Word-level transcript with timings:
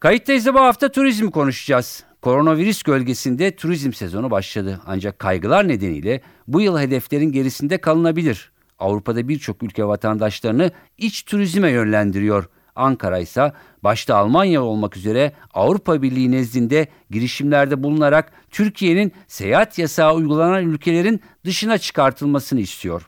Kayıttayız 0.00 0.46
bu 0.46 0.60
hafta 0.60 0.88
turizmi 0.92 1.30
konuşacağız. 1.30 2.04
Koronavirüs 2.22 2.82
gölgesinde 2.82 3.56
turizm 3.56 3.92
sezonu 3.92 4.30
başladı. 4.30 4.80
Ancak 4.86 5.18
kaygılar 5.18 5.68
nedeniyle 5.68 6.20
bu 6.48 6.60
yıl 6.60 6.78
hedeflerin 6.78 7.32
gerisinde 7.32 7.78
kalınabilir. 7.78 8.52
Avrupa'da 8.78 9.28
birçok 9.28 9.62
ülke 9.62 9.84
vatandaşlarını 9.84 10.70
iç 10.98 11.22
turizme 11.22 11.70
yönlendiriyor. 11.70 12.48
Ankara 12.76 13.18
ise 13.18 13.52
başta 13.84 14.16
Almanya 14.16 14.62
olmak 14.62 14.96
üzere 14.96 15.32
Avrupa 15.54 16.02
Birliği 16.02 16.30
nezdinde 16.30 16.88
girişimlerde 17.10 17.82
bulunarak 17.82 18.32
Türkiye'nin 18.50 19.12
seyahat 19.26 19.78
yasağı 19.78 20.14
uygulanan 20.14 20.64
ülkelerin 20.64 21.20
dışına 21.44 21.78
çıkartılmasını 21.78 22.60
istiyor. 22.60 23.06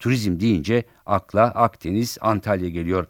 Turizm 0.00 0.40
deyince 0.40 0.84
akla 1.06 1.42
Akdeniz, 1.42 2.18
Antalya 2.20 2.68
geliyor. 2.68 3.06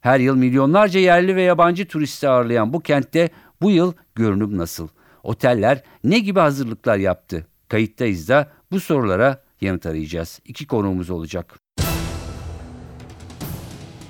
Her 0.00 0.20
yıl 0.20 0.36
milyonlarca 0.36 1.00
yerli 1.00 1.36
ve 1.36 1.42
yabancı 1.42 1.88
turisti 1.88 2.28
ağırlayan 2.28 2.72
bu 2.72 2.80
kentte 2.80 3.28
bu 3.62 3.70
yıl 3.70 3.92
görünüm 4.14 4.58
nasıl? 4.58 4.88
Oteller 5.22 5.82
ne 6.04 6.18
gibi 6.18 6.40
hazırlıklar 6.40 6.96
yaptı? 6.96 7.46
Kayıttayız 7.68 8.28
da 8.28 8.48
bu 8.70 8.80
sorulara 8.80 9.42
yanıt 9.60 9.86
arayacağız. 9.86 10.40
İki 10.44 10.66
konuğumuz 10.66 11.10
olacak. 11.10 11.54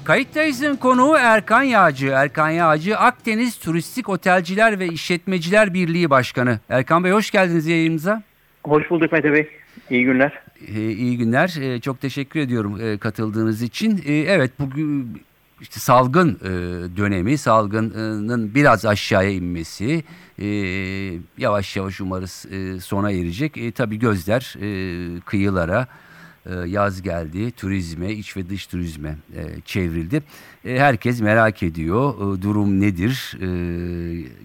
Kayıttayız'ın 0.04 0.76
konuğu 0.76 1.16
Erkan 1.18 1.62
Yağcı. 1.62 2.06
Erkan 2.06 2.50
Yağcı 2.50 2.98
Akdeniz 2.98 3.58
Turistik 3.58 4.08
Otelciler 4.08 4.78
ve 4.78 4.86
İşletmeciler 4.88 5.74
Birliği 5.74 6.10
Başkanı. 6.10 6.60
Erkan 6.68 7.04
Bey 7.04 7.12
hoş 7.12 7.30
geldiniz 7.30 7.66
yayınımıza. 7.66 8.22
Hoş 8.64 8.90
bulduk 8.90 9.12
Mete 9.12 9.32
Bey. 9.32 9.48
İyi 9.90 10.04
günler. 10.04 10.40
Ee, 10.68 10.90
iyi 10.90 11.18
günler. 11.18 11.56
Ee, 11.60 11.80
çok 11.80 12.00
teşekkür 12.00 12.40
ediyorum 12.40 12.80
e, 12.80 12.98
katıldığınız 12.98 13.62
için. 13.62 14.02
Ee, 14.06 14.14
evet 14.14 14.50
bugün 14.60 15.20
işte 15.60 15.80
salgın 15.80 16.38
e, 16.44 16.48
dönemi, 16.96 17.38
salgının 17.38 18.54
biraz 18.54 18.86
aşağıya 18.86 19.30
inmesi 19.30 20.04
e, 20.38 20.46
yavaş 21.38 21.76
yavaş 21.76 22.00
umarız 22.00 22.46
e, 22.50 22.80
sona 22.80 23.10
erecek. 23.10 23.56
E, 23.56 23.72
tabii 23.72 23.98
gözler 23.98 24.54
e, 24.60 25.20
kıyılara, 25.20 25.86
e, 26.46 26.54
yaz 26.54 27.02
geldi, 27.02 27.50
turizme, 27.50 28.12
iç 28.12 28.36
ve 28.36 28.48
dış 28.48 28.66
turizme 28.66 29.16
e, 29.36 29.60
çevrildi. 29.64 30.22
E, 30.64 30.78
herkes 30.78 31.20
merak 31.20 31.62
ediyor 31.62 32.14
e, 32.14 32.42
durum 32.42 32.80
nedir, 32.80 33.36
e, 33.40 33.48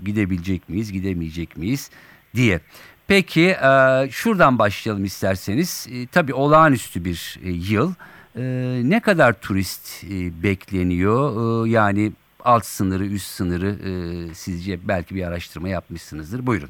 gidebilecek 0.06 0.70
miyiz, 0.70 0.92
gidemeyecek 0.92 1.58
miyiz 1.58 1.90
diye. 2.36 2.60
Peki 3.08 3.48
e, 3.48 4.08
şuradan 4.12 4.60
başlayalım 4.60 5.06
isterseniz. 5.06 5.88
E, 5.92 6.08
tabii 6.08 6.34
olağanüstü 6.34 7.06
bir 7.06 7.40
e, 7.44 7.50
yıl. 7.50 7.94
E, 8.36 8.42
ne 8.84 9.00
kadar 9.00 9.34
turist 9.34 10.04
e, 10.04 10.44
bekleniyor? 10.44 11.66
E, 11.66 11.70
yani 11.70 12.12
alt 12.44 12.66
sınırı, 12.66 13.06
üst 13.06 13.28
sınırı 13.28 13.68
e, 13.70 13.92
sizce 14.34 14.88
belki 14.88 15.16
bir 15.16 15.24
araştırma 15.24 15.70
yapmışsınızdır. 15.70 16.46
Buyurun. 16.46 16.70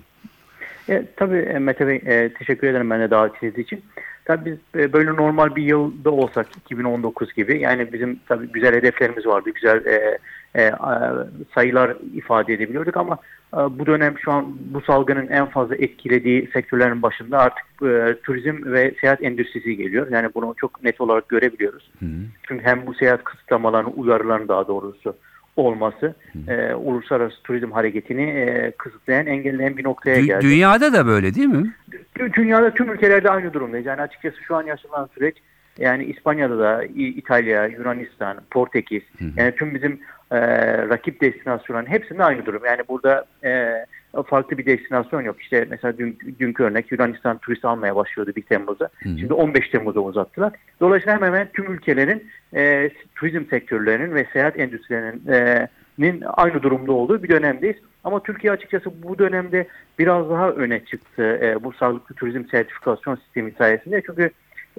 E, 0.89 1.05
tabii 1.15 1.59
Mete 1.59 1.87
Bey 1.87 2.01
e, 2.05 2.33
teşekkür 2.33 2.67
ederim 2.67 2.89
beni 2.89 3.11
davet 3.11 3.35
ettiğiniz 3.35 3.59
için. 3.59 3.83
Tabii 4.25 4.45
biz 4.45 4.81
e, 4.81 4.93
böyle 4.93 5.09
normal 5.09 5.55
bir 5.55 5.63
yılda 5.63 6.11
olsak 6.11 6.47
2019 6.65 7.33
gibi 7.33 7.59
yani 7.59 7.93
bizim 7.93 8.19
tabii 8.27 8.51
güzel 8.51 8.75
hedeflerimiz 8.75 9.25
vardı. 9.25 9.49
Güzel 9.55 9.85
e, 9.85 10.17
e, 10.55 10.71
sayılar 11.55 11.97
ifade 12.13 12.53
edebiliyorduk 12.53 12.97
ama 12.97 13.17
e, 13.53 13.57
bu 13.57 13.85
dönem 13.85 14.19
şu 14.19 14.31
an 14.31 14.57
bu 14.73 14.81
salgının 14.81 15.27
en 15.27 15.45
fazla 15.45 15.75
etkilediği 15.75 16.49
sektörlerin 16.53 17.01
başında 17.01 17.37
artık 17.37 17.65
e, 17.83 18.21
turizm 18.23 18.65
ve 18.65 18.93
seyahat 19.01 19.23
endüstrisi 19.23 19.77
geliyor. 19.77 20.07
Yani 20.11 20.29
bunu 20.35 20.53
çok 20.57 20.83
net 20.83 21.01
olarak 21.01 21.29
görebiliyoruz. 21.29 21.91
Hı. 21.99 22.05
Çünkü 22.47 22.65
hem 22.65 22.87
bu 22.87 22.93
seyahat 22.93 23.23
kısıtlamalarını, 23.23 23.89
uyarılarını 23.89 24.47
daha 24.47 24.67
doğrusu 24.67 25.15
olması 25.55 26.15
e, 26.47 26.73
uluslararası 26.73 27.43
turizm 27.43 27.71
hareketini 27.71 28.21
e, 28.21 28.71
kısıtlayan, 28.77 29.27
engelleyen 29.27 29.77
bir 29.77 29.83
noktaya 29.83 30.19
Dü- 30.19 30.25
geldi. 30.25 30.45
Dünyada 30.45 30.93
da 30.93 31.05
böyle 31.05 31.35
değil 31.35 31.47
mi? 31.47 31.73
Dünyada 32.33 32.73
tüm 32.73 32.91
ülkelerde 32.91 33.29
aynı 33.29 33.53
durumdayız. 33.53 33.85
Yani 33.85 34.01
açıkçası 34.01 34.37
şu 34.43 34.55
an 34.55 34.63
yaşanan 34.63 35.09
süreç 35.15 35.37
yani 35.77 36.03
İspanya'da 36.05 36.59
da 36.59 36.83
İtalya, 36.95 37.65
Yunanistan, 37.65 38.37
Portekiz 38.51 39.01
hı 39.19 39.25
hı. 39.25 39.31
yani 39.37 39.55
tüm 39.55 39.75
bizim 39.75 39.99
e, 40.31 40.37
rakip 40.77 41.21
destinasyonların 41.21 41.89
hepsinde 41.89 42.23
aynı 42.23 42.45
durum. 42.45 42.65
Yani 42.65 42.81
burada 42.89 43.25
e, 43.43 43.85
farklı 44.25 44.57
bir 44.57 44.65
destinasyon 44.65 45.21
yok. 45.21 45.41
İşte 45.41 45.67
mesela 45.69 45.97
dün, 45.97 46.19
dünkü 46.39 46.63
örnek 46.63 46.91
Yunanistan 46.91 47.37
turist 47.37 47.65
almaya 47.65 47.95
başlıyordu 47.95 48.31
1 48.35 48.41
Temmuz'da. 48.41 48.89
Hı 49.03 49.09
hı. 49.09 49.17
Şimdi 49.17 49.33
15 49.33 49.69
Temmuz'a 49.69 49.99
uzattılar. 49.99 50.53
Dolayısıyla 50.79 51.15
hemen 51.15 51.27
hemen 51.27 51.49
tüm 51.53 51.73
ülkelerin 51.73 52.23
e, 52.55 52.89
turizm 53.15 53.45
sektörlerinin 53.49 54.15
ve 54.15 54.27
seyahat 54.33 54.59
endüstrilerinin 54.59 56.21
e, 56.21 56.27
aynı 56.27 56.63
durumda 56.63 56.91
olduğu 56.91 57.23
bir 57.23 57.29
dönemdeyiz. 57.29 57.77
Ama 58.03 58.23
Türkiye 58.23 58.53
açıkçası 58.53 59.03
bu 59.03 59.19
dönemde 59.19 59.67
biraz 59.99 60.29
daha 60.29 60.49
öne 60.51 60.85
çıktı 60.85 61.39
e, 61.41 61.63
bu 61.63 61.73
sağlıklı 61.73 62.15
turizm 62.15 62.45
sertifikasyon 62.51 63.15
sistemi 63.15 63.51
sayesinde. 63.51 64.01
Çünkü 64.05 64.31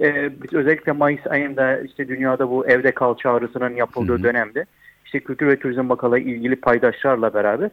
e, 0.03 0.31
özellikle 0.53 0.93
Mayıs 0.93 1.27
ayında 1.27 1.81
işte 1.81 2.09
dünyada 2.09 2.51
bu 2.51 2.67
evde 2.67 2.93
kal 2.93 3.17
çağrısının 3.17 3.77
yapıldığı 3.77 4.13
hı 4.13 4.19
hı. 4.19 4.23
dönemde 4.23 4.65
işte 5.05 5.21
Kültür 5.21 5.47
ve 5.47 5.59
Turizm 5.59 5.89
Bakanlığı 5.89 6.19
ilgili 6.19 6.57
paydaşlarla 6.57 7.35
beraber 7.35 7.71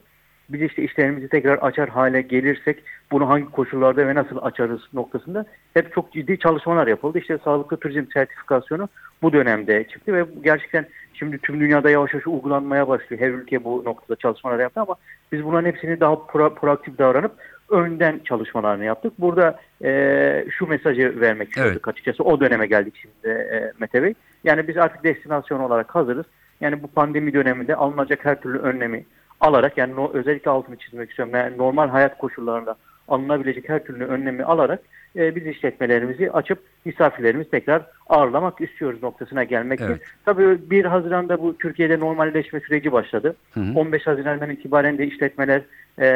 biz 0.54 0.62
işte 0.62 0.84
işlerimizi 0.84 1.30
tekrar 1.30 1.58
açar 1.58 1.90
hale 1.90 2.22
gelirsek 2.22 2.84
bunu 3.12 3.30
hangi 3.30 3.46
koşullarda 3.46 4.08
ve 4.08 4.16
nasıl 4.16 4.38
açarız 4.42 4.82
noktasında 4.94 5.46
hep 5.74 5.94
çok 5.94 6.14
ciddi 6.14 6.40
çalışmalar 6.40 6.88
yapıldı. 6.88 7.20
İşte 7.20 7.38
sağlıklı 7.44 7.78
turizm 7.78 8.06
sertifikasyonu 8.14 8.90
bu 9.22 9.34
dönemde 9.34 9.88
çıktı 9.88 10.14
ve 10.14 10.26
gerçekten 10.44 10.86
şimdi 11.14 11.38
tüm 11.38 11.60
dünyada 11.60 11.90
yavaş 11.90 12.14
yavaş 12.14 12.28
uygulanmaya 12.28 12.88
başlıyor. 12.88 13.22
Her 13.22 13.30
ülke 13.30 13.64
bu 13.64 13.84
noktada 13.86 14.16
çalışmalar 14.16 14.60
yaptı 14.60 14.82
ama 14.82 14.96
biz 15.32 15.44
bunların 15.44 15.70
hepsini 15.70 16.00
daha 16.00 16.26
pro, 16.26 16.56
proaktif 16.56 16.98
davranıp 16.98 17.32
önden 17.72 18.20
çalışmalarını 18.26 18.86
yaptık. 18.86 19.14
Burada 19.20 19.60
e, 19.84 20.46
şu 20.50 20.68
mesajı 20.68 21.22
vermek 21.22 21.48
istiyorduk 21.48 21.74
evet. 21.74 21.88
açıkçası. 21.88 22.24
O 22.24 22.40
döneme 22.40 22.68
geldik 22.68 22.96
şimdi 23.02 23.28
e, 23.28 23.72
Mete 23.80 24.04
Bey. 24.04 24.14
Yani 24.44 24.68
biz 24.68 24.78
artık 24.78 25.04
destinasyon 25.04 25.60
olarak 25.60 25.96
hazırız. 25.96 26.26
Yani 26.62 26.84
bu 26.84 26.88
pandemi 26.88 27.34
döneminde 27.34 27.76
alınacak 27.76 28.26
her 28.26 28.42
türlü 28.42 28.60
önlemi 28.60 29.06
alarak 29.42 29.78
yani 29.78 29.96
no, 29.96 30.12
özellikle 30.14 30.52
altını 30.52 30.76
çizmek 30.76 31.10
istiyorum. 31.10 31.36
Yani 31.36 31.58
normal 31.58 31.90
hayat 31.90 32.18
koşullarında 32.18 32.76
alınabilecek 33.08 33.70
her 33.70 33.84
türlü 33.84 34.06
önlemi 34.06 34.44
alarak 34.44 34.80
e, 35.16 35.36
biz 35.36 35.48
işletmelerimizi 35.48 36.32
açıp 36.32 36.60
misafirlerimizi 36.86 37.50
tekrar 37.50 37.82
ağırlamak 38.10 38.62
istiyoruz 38.62 39.04
noktasına 39.04 39.44
gelmek 39.44 39.82
evet. 39.82 40.02
Tabii 40.26 40.70
1 40.70 40.86
Haziran'da 40.86 41.42
bu 41.42 41.58
Türkiye'de 41.58 42.00
normalleşme 42.00 42.60
süreci 42.60 42.92
başladı. 42.92 43.36
Hı 43.54 43.60
hı. 43.60 43.80
15 43.80 44.08
Haziran'dan 44.08 44.50
itibaren 44.50 44.98
de 44.98 45.06
işletmeler 45.06 45.62
e, 46.00 46.10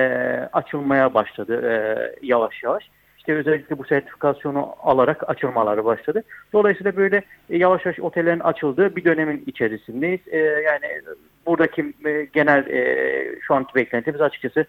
açılmaya 0.53 1.13
başladı 1.13 1.71
e, 1.71 1.75
yavaş 2.21 2.63
yavaş 2.63 2.89
işte 3.27 3.35
özellikle 3.35 3.77
bu 3.77 3.85
sertifikasyonu 3.85 4.75
alarak 4.83 5.29
açılmaları 5.29 5.85
başladı. 5.85 6.23
Dolayısıyla 6.53 6.95
böyle 6.95 7.21
yavaş 7.49 7.85
yavaş 7.85 7.99
otellerin 7.99 8.39
açıldığı 8.39 8.95
bir 8.95 9.03
dönemin 9.03 9.43
içerisindeyiz. 9.47 10.19
E, 10.27 10.37
yani 10.37 11.01
buradaki 11.45 11.93
e, 12.05 12.27
genel 12.33 12.67
e, 12.67 13.39
şu 13.41 13.55
anki 13.55 13.75
beklentimiz 13.75 14.21
açıkçası 14.21 14.66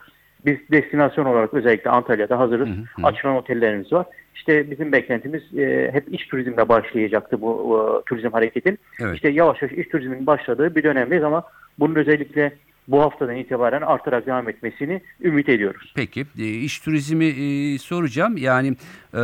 biz 0.46 0.56
destinasyon 0.70 1.24
olarak 1.24 1.54
özellikle 1.54 1.90
Antalya'da 1.90 2.38
hazırız. 2.38 2.68
Hı 2.68 2.72
hı. 2.72 3.06
Açılan 3.06 3.36
otellerimiz 3.36 3.92
var. 3.92 4.06
İşte 4.34 4.70
bizim 4.70 4.92
beklentimiz 4.92 5.58
e, 5.58 5.90
hep 5.92 6.14
iç 6.14 6.28
turizmle 6.28 6.68
başlayacaktı 6.68 7.40
bu 7.40 7.78
e, 7.78 8.04
turizm 8.08 8.30
hareketin. 8.30 8.78
Evet. 9.00 9.14
İşte 9.14 9.28
yavaş 9.28 9.62
yavaş 9.62 9.78
iç 9.78 9.88
turizmin 9.88 10.26
başladığı 10.26 10.76
bir 10.76 10.82
dönemdeyiz 10.82 11.24
ama 11.24 11.42
bunun 11.78 11.94
özellikle 11.94 12.52
bu 12.88 13.00
haftadan 13.00 13.36
itibaren 13.36 13.82
artarak 13.82 14.26
devam 14.26 14.48
etmesini 14.48 15.00
ümit 15.20 15.48
ediyoruz. 15.48 15.92
Peki 15.96 16.26
e, 16.38 16.44
iş 16.44 16.78
turizmi 16.78 17.24
e, 17.24 17.78
soracağım. 17.78 18.36
Yani 18.36 18.76
e, 19.14 19.22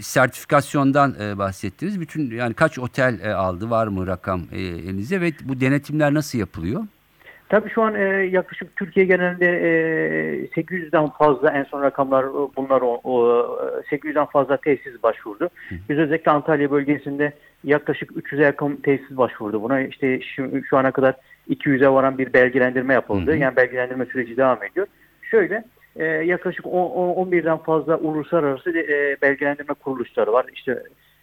sertifikasyondan 0.00 1.14
e, 1.20 1.38
bahsettiniz. 1.38 2.00
Bütün 2.00 2.30
yani 2.30 2.54
kaç 2.54 2.78
otel 2.78 3.20
e, 3.24 3.32
aldı 3.32 3.70
var 3.70 3.86
mı 3.86 4.06
rakam 4.06 4.40
e, 4.52 4.60
elinizde 4.60 5.20
ve 5.20 5.32
bu 5.44 5.60
denetimler 5.60 6.14
nasıl 6.14 6.38
yapılıyor? 6.38 6.82
Tabii 7.48 7.70
şu 7.70 7.82
an 7.82 7.94
e, 7.94 8.04
yaklaşık 8.32 8.76
Türkiye 8.76 9.06
genelinde 9.06 9.46
e, 9.46 10.60
800'den 10.60 11.08
fazla 11.08 11.50
en 11.50 11.64
son 11.64 11.82
rakamlar 11.82 12.26
bunlar 12.56 12.80
o, 12.80 13.00
o 13.04 13.22
800'den 13.90 14.24
fazla 14.26 14.56
tesis 14.56 15.02
başvurdu. 15.02 15.50
Hı. 15.68 15.74
Biz 15.88 15.98
özellikle 15.98 16.30
Antalya 16.30 16.70
bölgesinde 16.70 17.32
yaklaşık 17.64 18.10
300'e 18.10 18.44
yakın 18.44 18.76
tesis 18.76 19.16
başvurdu 19.16 19.62
buna. 19.62 19.80
İşte 19.80 20.20
şu, 20.20 20.64
şu 20.64 20.76
ana 20.76 20.90
kadar 20.90 21.14
200'e 21.50 21.88
varan 21.88 22.18
bir 22.18 22.32
belgelendirme 22.32 22.94
yapıldı. 22.94 23.30
Hı 23.30 23.34
hı. 23.34 23.38
Yani 23.38 23.56
belgelendirme 23.56 24.06
süreci 24.06 24.36
devam 24.36 24.62
ediyor. 24.64 24.86
Şöyle 25.22 25.64
e, 25.96 26.04
yaklaşık 26.04 26.66
10 26.66 26.90
10 26.90 27.30
11'den 27.30 27.58
fazla 27.58 27.96
uluslararası 27.96 28.70
e, 28.70 29.16
belgelendirme 29.22 29.74
kuruluşları 29.74 30.32
var. 30.32 30.46
İşte 30.52 30.82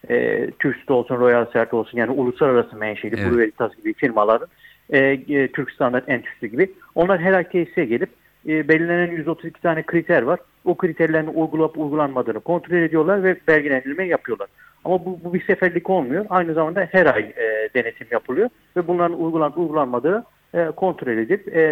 e, 0.09 0.47
TÜRST 0.59 0.91
olsun, 0.91 1.17
Royal 1.17 1.51
Cert 1.53 1.73
olsun 1.73 1.97
yani 1.97 2.11
uluslararası 2.11 2.75
menşeli 2.75 3.15
Evet. 3.19 3.31
Blue 3.31 3.37
Veritas 3.37 3.75
gibi 3.75 3.93
firmaların 3.93 4.47
e, 4.89 4.97
e, 4.99 5.47
Türk 5.47 5.71
Standart 5.71 6.09
Enstitüsü 6.09 6.47
gibi. 6.47 6.71
Onlar 6.95 7.19
her 7.19 7.33
ay 7.33 7.49
tesise 7.49 7.85
gelip 7.85 8.09
e, 8.47 8.67
belirlenen 8.67 9.11
132 9.11 9.61
tane 9.61 9.83
kriter 9.83 10.21
var. 10.21 10.39
O 10.65 10.77
kriterlerin 10.77 11.27
uygulanıp 11.27 11.77
uygulanmadığını 11.77 12.39
kontrol 12.39 12.77
ediyorlar 12.77 13.23
ve 13.23 13.37
belgelendirme 13.47 14.07
yapıyorlar. 14.07 14.47
Ama 14.87 15.05
bu, 15.05 15.19
bu 15.23 15.33
bir 15.33 15.45
seferlik 15.45 15.89
olmuyor. 15.89 16.25
Aynı 16.29 16.53
zamanda 16.53 16.87
her 16.91 17.05
ay 17.05 17.21
e, 17.21 17.69
denetim 17.75 18.07
yapılıyor 18.11 18.49
ve 18.77 18.87
bunların 18.87 19.21
uygulanıp 19.21 19.57
uygulanmadığı 19.57 20.23
e, 20.53 20.65
kontrol 20.75 21.11
edip 21.11 21.55
e, 21.55 21.63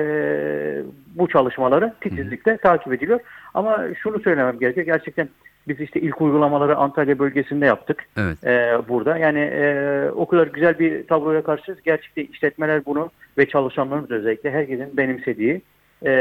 bu 1.16 1.28
çalışmaları 1.28 1.94
titizlikle 2.02 2.58
takip 2.58 2.94
ediliyor. 2.94 3.20
Ama 3.54 3.84
şunu 4.04 4.20
söylemem 4.20 4.60
gerekiyor. 4.60 4.86
Gerçekten 4.86 5.30
biz 5.68 5.80
işte 5.80 6.00
ilk 6.00 6.22
uygulamaları 6.22 6.76
Antalya 6.76 7.20
bölgesinde 7.20 7.66
yaptık 7.66 8.04
Evet. 8.18 8.44
e, 8.44 8.78
burada. 8.90 9.18
Yani 9.18 9.40
e, 9.40 10.10
o 10.16 10.26
kadar 10.28 10.48
güzel 10.48 10.80
bir 10.80 11.08
tabloya 11.08 11.44
karşıyız. 11.44 11.80
Gerçekten 11.86 12.24
işletmeler 12.24 12.86
bunu 12.86 13.10
ve 13.38 13.46
çalışanlarımız 13.48 14.12
özellikle 14.12 14.52
herkesin 14.52 14.98
benimsediği, 14.98 15.62
e, 16.06 16.12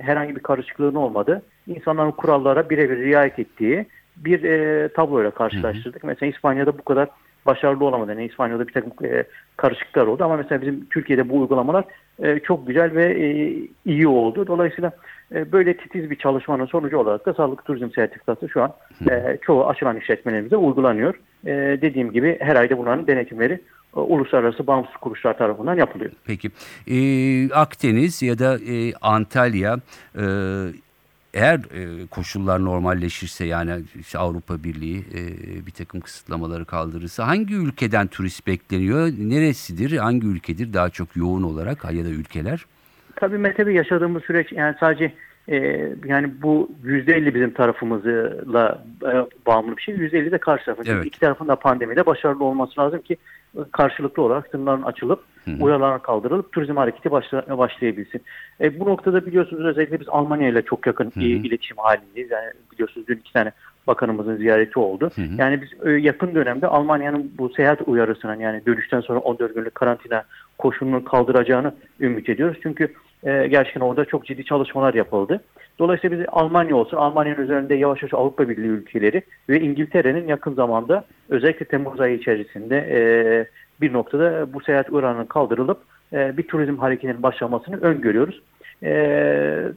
herhangi 0.00 0.36
bir 0.36 0.40
karışıklığın 0.40 0.94
olmadığı, 0.94 1.42
insanların 1.66 2.10
kurallara 2.10 2.70
birebir 2.70 2.98
riayet 2.98 3.38
ettiği 3.38 3.86
bir 4.16 4.42
e, 4.44 4.88
tabloyla 4.88 5.30
karşılaştırdık. 5.30 6.04
Mesela 6.04 6.30
İspanya'da 6.30 6.78
bu 6.78 6.82
kadar 6.82 7.08
başarılı 7.46 7.84
olamadı. 7.84 8.10
Yani 8.10 8.24
İspanya'da 8.24 8.68
bir 8.68 8.72
takım 8.72 8.92
e, 9.04 9.24
karışıklıklar 9.56 10.06
oldu 10.06 10.24
ama 10.24 10.36
mesela 10.36 10.60
bizim 10.60 10.86
Türkiye'de 10.86 11.28
bu 11.28 11.40
uygulamalar 11.40 11.84
e, 12.22 12.38
çok 12.38 12.66
güzel 12.66 12.94
ve 12.94 13.04
e, 13.04 13.54
iyi 13.84 14.08
oldu. 14.08 14.46
Dolayısıyla 14.46 14.92
e, 15.34 15.52
böyle 15.52 15.76
titiz 15.76 16.10
bir 16.10 16.16
çalışmanın 16.16 16.66
sonucu 16.66 16.98
olarak 16.98 17.26
da 17.26 17.34
sağlık 17.34 17.64
turizm 17.64 17.90
sertifikası 17.90 18.48
şu 18.48 18.62
an 18.62 18.72
e, 19.10 19.38
çoğu 19.42 19.66
açılan 19.66 19.96
işletmelerimizde 19.96 20.56
uygulanıyor. 20.56 21.14
E, 21.46 21.52
dediğim 21.82 22.12
gibi 22.12 22.36
her 22.40 22.56
ayda 22.56 22.78
bunların 22.78 23.06
denetimleri 23.06 23.60
e, 23.96 24.00
uluslararası 24.00 24.66
bağımsız 24.66 24.96
kuruluşlar 24.96 25.38
tarafından 25.38 25.74
yapılıyor. 25.76 26.10
Peki 26.26 26.50
Ee, 26.90 27.50
Akdeniz 27.52 28.22
ya 28.22 28.38
da 28.38 28.58
e, 28.58 28.92
Antalya 29.02 29.76
e, 30.14 30.24
eğer 31.36 31.58
e, 31.58 32.06
koşullar 32.06 32.64
normalleşirse 32.64 33.44
yani 33.44 33.82
işte 34.00 34.18
Avrupa 34.18 34.64
Birliği 34.64 34.98
e, 34.98 35.22
bir 35.66 35.70
takım 35.70 36.00
kısıtlamaları 36.00 36.64
kaldırırsa 36.64 37.26
hangi 37.26 37.54
ülkeden 37.54 38.06
turist 38.06 38.46
bekleniyor? 38.46 39.08
Neresidir? 39.18 39.96
Hangi 39.96 40.26
ülkedir 40.26 40.72
daha 40.72 40.90
çok 40.90 41.16
yoğun 41.16 41.42
olarak 41.42 41.84
ya 41.84 42.04
da 42.04 42.08
ülkeler? 42.08 42.64
Tabii 43.16 43.38
Mete 43.38 43.66
Bey 43.66 43.74
yaşadığımız 43.74 44.22
süreç 44.24 44.52
yani 44.52 44.74
sadece 44.80 45.12
e, 45.48 45.56
yani 46.04 46.42
bu 46.42 46.70
%50 46.84 47.34
bizim 47.34 47.50
tarafımızla 47.50 48.84
e, 49.02 49.12
bağımlı 49.46 49.76
bir 49.76 49.82
şey. 49.82 49.94
%50 49.94 50.30
de 50.30 50.38
karşı 50.38 50.64
tarafın. 50.64 50.84
Evet. 50.88 51.06
iki 51.06 51.20
tarafın 51.20 51.48
da 51.48 51.56
pandemide 51.56 52.06
başarılı 52.06 52.44
olması 52.44 52.80
lazım 52.80 53.00
ki 53.00 53.16
karşılıklı 53.72 54.22
olarak 54.22 54.46
sınırların 54.50 54.82
açılıp 54.82 55.20
Hı 55.46 55.50
hı. 55.50 55.64
uyarılar 55.64 56.02
kaldırılıp 56.02 56.52
turizm 56.52 56.76
hareketi 56.76 57.10
başla, 57.10 57.58
başlayabilsin. 57.58 58.22
E, 58.60 58.80
bu 58.80 58.84
noktada 58.84 59.26
biliyorsunuz 59.26 59.64
özellikle 59.64 60.00
biz 60.00 60.08
Almanya 60.08 60.48
ile 60.48 60.62
çok 60.62 60.86
yakın 60.86 61.04
Hı 61.04 61.20
hı. 61.20 61.24
e, 61.24 61.26
iletişim 61.26 61.76
halindeyiz. 61.76 62.30
Yani 62.30 62.50
biliyorsunuz 62.72 63.06
dün 63.08 63.16
iki 63.16 63.32
tane 63.32 63.52
bakanımızın 63.86 64.36
ziyareti 64.36 64.78
oldu. 64.78 65.10
Hı 65.14 65.22
hı. 65.22 65.34
Yani 65.38 65.62
biz 65.62 65.86
e, 65.86 65.90
yakın 65.90 66.34
dönemde 66.34 66.66
Almanya'nın 66.66 67.32
bu 67.38 67.48
seyahat 67.48 67.80
uyarısının 67.86 68.40
yani 68.40 68.66
dönüşten 68.66 69.00
sonra 69.00 69.18
14 69.18 69.54
günlük 69.54 69.74
karantina 69.74 70.24
koşulunu 70.58 71.04
kaldıracağını 71.04 71.74
ümit 72.00 72.28
ediyoruz. 72.28 72.58
Çünkü 72.62 72.92
e, 73.24 73.46
gerçekten 73.46 73.80
orada 73.80 74.04
çok 74.04 74.26
ciddi 74.26 74.44
çalışmalar 74.44 74.94
yapıldı. 74.94 75.40
Dolayısıyla 75.78 76.18
biz 76.18 76.26
Almanya 76.32 76.76
olsun, 76.76 76.96
Almanya'nın 76.96 77.42
üzerinde 77.42 77.74
yavaş 77.74 78.02
yavaş 78.02 78.14
Avrupa 78.14 78.48
Birliği 78.48 78.68
ülkeleri 78.68 79.22
ve 79.48 79.60
İngiltere'nin 79.60 80.28
yakın 80.28 80.54
zamanda 80.54 81.04
özellikle 81.28 81.66
Temmuz 81.66 82.00
ayı 82.00 82.16
içerisinde 82.18 82.76
e, 82.76 83.00
bir 83.80 83.92
noktada 83.92 84.52
bu 84.52 84.60
seyahat 84.60 84.92
oranının 84.92 85.24
kaldırılıp 85.24 85.78
e, 86.12 86.36
bir 86.36 86.42
turizm 86.42 86.76
hareketinin 86.76 87.22
başlamasını 87.22 87.80
öngörüyoruz. 87.80 88.42
E, 88.82 88.90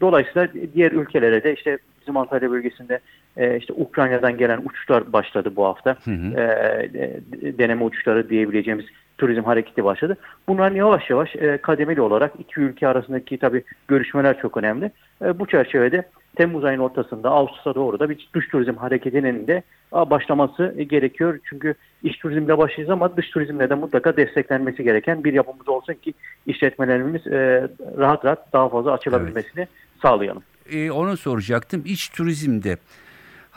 dolayısıyla 0.02 0.48
diğer 0.74 0.92
ülkelere 0.92 1.44
de 1.44 1.54
işte 1.54 1.78
bizim 2.02 2.18
Antalya 2.18 2.52
bölgesinde 2.52 3.00
e, 3.38 3.58
işte 3.58 3.74
Ukrayna'dan 3.74 4.38
gelen 4.38 4.62
uçuşlar 4.66 5.14
başladı 5.14 5.54
bu 5.56 5.66
hafta. 5.66 5.96
Hı 6.04 6.12
hı. 6.12 6.42
E, 6.42 6.94
de- 6.94 7.20
deneme 7.58 7.84
uçuşları 7.84 8.30
diyebileceğimiz 8.30 8.86
turizm 9.20 9.44
hareketi 9.44 9.84
başladı. 9.84 10.18
Bunların 10.48 10.76
yavaş 10.76 11.10
yavaş 11.10 11.36
e, 11.36 11.58
kademeli 11.58 12.02
olarak 12.02 12.34
iki 12.40 12.60
ülke 12.60 12.88
arasındaki 12.88 13.38
tabii 13.38 13.64
görüşmeler 13.88 14.40
çok 14.42 14.58
önemli. 14.58 14.92
E, 15.22 15.40
bu 15.40 15.48
çerçevede 15.48 16.04
Temmuz 16.36 16.64
ayının 16.64 16.84
ortasında 16.84 17.30
Ağustos'a 17.30 17.76
doğru 17.76 18.00
da 18.00 18.10
bir 18.10 18.30
dış 18.34 18.48
turizm 18.48 18.76
hareketinin 18.76 19.48
de 19.48 19.64
başlaması 19.94 20.76
gerekiyor. 20.90 21.40
Çünkü 21.50 21.76
iç 22.04 22.20
turizmle 22.20 22.58
başlayacağız 22.58 22.90
ama 22.90 23.18
dış 23.18 23.30
turizmle 23.30 23.70
de 23.70 23.76
mutlaka 23.76 24.18
desteklenmesi 24.18 24.84
gereken 24.84 25.24
bir 25.24 25.34
yapımız 25.34 25.70
olsun 25.70 25.94
ki 25.94 26.14
işletmelerimiz 26.46 27.28
e, 27.28 27.68
rahat 27.98 28.26
rahat 28.26 28.54
daha 28.54 28.70
fazla 28.70 28.92
açılabilmesini 28.92 29.68
sağlayalım. 30.02 30.44
Ee, 30.72 30.92
onu 30.92 31.18
soracaktım. 31.18 31.84
İç 31.86 32.10
turizmde 32.10 32.78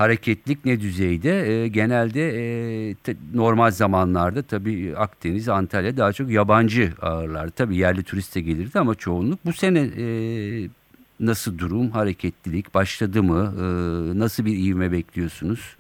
hareketlik 0.03 0.65
ne 0.65 0.81
düzeyde? 0.81 1.49
Ee, 1.49 1.69
genelde 1.69 2.23
e, 2.29 2.95
te- 2.95 3.17
normal 3.35 3.71
zamanlarda 3.71 4.43
tabii 4.43 4.95
Akdeniz, 4.97 5.49
Antalya 5.49 5.97
daha 5.97 6.13
çok 6.13 6.31
yabancı 6.31 6.93
ağırlar. 7.01 7.49
Tabii 7.49 7.77
yerli 7.77 8.03
turist 8.03 8.37
de 8.37 8.41
gelirdi 8.41 8.79
ama 8.79 8.95
çoğunluk. 8.95 9.39
Bu 9.47 9.53
sene 9.53 9.81
e, 9.81 10.07
nasıl 11.21 11.59
durum, 11.59 11.91
hareketlilik 11.91 12.75
başladı 12.75 13.23
mı? 13.23 13.55
Ee, 13.57 14.19
nasıl 14.19 14.45
bir 14.45 14.59
ivme 14.67 14.93
bekliyorsunuz? 14.93 15.77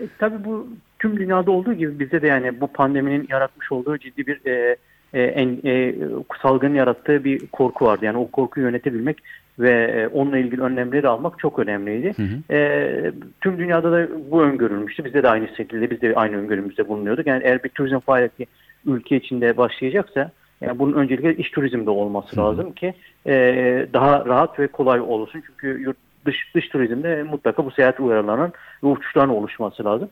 E, 0.00 0.02
tabii 0.18 0.44
bu 0.44 0.68
tüm 0.98 1.16
dünyada 1.16 1.50
olduğu 1.50 1.74
gibi 1.74 1.98
bizde 1.98 2.22
de 2.22 2.26
yani 2.26 2.60
bu 2.60 2.66
pandeminin 2.66 3.26
yaratmış 3.30 3.72
olduğu 3.72 3.98
ciddi 3.98 4.26
bir 4.26 4.46
e, 4.46 4.76
e, 5.14 5.22
en, 5.22 5.60
e, 5.64 5.94
salgın 6.42 6.74
yarattığı 6.74 7.24
bir 7.24 7.46
korku 7.46 7.84
vardı. 7.84 8.04
Yani 8.04 8.18
o 8.18 8.30
korkuyu 8.30 8.66
yönetebilmek 8.66 9.18
ve 9.58 9.70
e, 9.70 10.06
onunla 10.06 10.38
ilgili 10.38 10.62
önlemleri 10.62 11.08
almak 11.08 11.38
çok 11.38 11.58
önemliydi. 11.58 12.14
Hı 12.16 12.22
hı. 12.22 12.54
E, 12.54 13.12
tüm 13.40 13.58
dünyada 13.58 13.92
da 13.92 14.08
bu 14.30 14.42
öngörülmüştü. 14.42 15.04
Bizde 15.04 15.22
de 15.22 15.28
aynı 15.28 15.48
şekilde 15.56 15.90
biz 15.90 16.00
de 16.00 16.14
aynı 16.16 16.36
öngörümüzde 16.36 16.88
bulunuyorduk. 16.88 17.26
Yani 17.26 17.42
eğer 17.44 17.64
bir 17.64 17.68
turizm 17.68 17.98
faaliyeti 17.98 18.46
ülke 18.86 19.16
içinde 19.16 19.56
başlayacaksa 19.56 20.30
yani 20.60 20.78
bunun 20.78 20.92
öncelikle 20.92 21.36
iç 21.36 21.50
turizmde 21.50 21.90
olması 21.90 22.36
Hı 22.36 22.40
hı. 22.40 22.44
lazım 22.44 22.72
ki 22.72 22.94
e, 23.26 23.34
daha 23.92 24.26
rahat 24.26 24.58
ve 24.58 24.66
kolay 24.66 25.00
olsun. 25.00 25.42
Çünkü 25.46 25.82
yurt 25.82 25.96
dış 26.26 26.54
dış 26.54 26.68
turizmde 26.68 27.22
mutlaka 27.22 27.64
bu 27.64 27.70
seyahat 27.70 28.00
uyarılarının 28.00 28.52
ve 28.84 28.86
uçuşların 28.88 29.36
oluşması 29.36 29.84
lazım. 29.84 30.08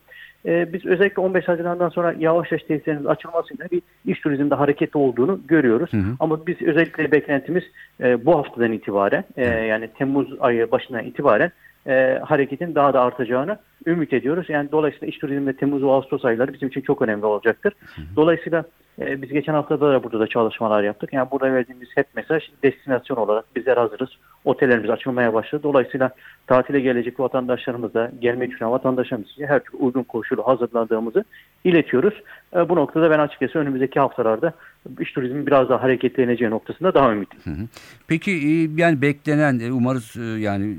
E, 0.47 0.73
biz 0.73 0.87
özellikle 0.87 1.23
15 1.23 1.49
Haziran'dan 1.49 1.89
sonra 1.89 2.15
yavaş 2.19 2.53
yavaş 2.53 2.63
tesislerimizin 2.63 3.09
açılmasıyla 3.09 3.65
bir 3.73 3.83
iç 4.07 4.21
turizmde 4.21 4.55
hareket 4.55 4.97
olduğunu 4.97 5.41
görüyoruz. 5.49 5.93
Hı 5.93 5.97
hı. 5.97 6.17
Ama 6.21 6.47
biz 6.47 6.63
özellikle 6.63 7.13
beklentimiz 7.13 7.65
e, 8.01 8.25
bu 8.25 8.39
haftadan 8.39 8.73
itibaren 8.73 9.25
e, 9.37 9.47
yani 9.47 9.89
Temmuz 9.99 10.29
ayı 10.41 10.71
başından 10.71 11.05
itibaren 11.05 11.51
e, 11.87 12.21
hareketin 12.25 12.75
daha 12.75 12.95
da 12.95 13.01
artacağını 13.01 13.59
ümit 13.87 14.13
ediyoruz. 14.13 14.47
Yani 14.49 14.69
dolayısıyla 14.73 15.07
iç 15.07 15.19
turizmde 15.19 15.57
Temmuz 15.57 15.83
ve 15.83 15.87
Ağustos 15.87 16.25
ayları 16.25 16.53
bizim 16.53 16.69
için 16.69 16.81
çok 16.81 17.03
önemli 17.03 17.27
olacaktır. 17.27 17.73
Dolayısıyla 18.17 18.65
e, 19.01 19.23
biz 19.23 19.33
geçen 19.33 19.53
haftada 19.53 19.93
da 19.93 20.03
burada 20.03 20.21
da 20.21 20.27
çalışmalar 20.27 20.83
yaptık. 20.83 21.13
Yani 21.13 21.31
burada 21.31 21.53
verdiğimiz 21.53 21.89
hep 21.95 22.07
mesaj 22.17 22.43
destinasyon 22.63 23.17
olarak 23.17 23.57
bizler 23.57 23.77
hazırız. 23.77 24.11
Otellerimiz 24.45 24.91
açılmaya 24.91 25.35
başladı. 25.35 25.63
Dolayısıyla 25.63 26.11
tatile 26.47 26.81
gelecek 26.81 27.21
vatandaşlarımız 27.21 27.95
da 27.95 28.13
gelmek 28.21 28.53
için 28.53 28.71
vatandaşlarımız 28.71 29.31
için 29.31 29.47
her 29.47 29.61
türlü 29.65 29.77
uygun 29.77 30.03
koşulu 30.03 30.47
hazırladığımızı 30.47 31.25
iletiyoruz. 31.65 32.15
E, 32.57 32.69
bu 32.69 32.77
noktada 32.77 33.11
ben 33.11 33.19
açıkçası 33.19 33.59
önümüzdeki 33.59 34.01
haftalarda 34.01 34.53
iç 35.01 35.13
turizmin 35.13 35.47
biraz 35.47 35.69
daha 35.69 35.83
hareketleneceği 35.83 36.51
noktasında 36.51 36.95
daha 36.95 37.13
ümitliyim. 37.13 37.69
Peki 38.09 38.31
e, 38.31 38.81
yani 38.81 39.03
beklenen 39.03 39.59
e, 39.59 39.73
umarız 39.73 40.17
e, 40.17 40.41
yani 40.41 40.77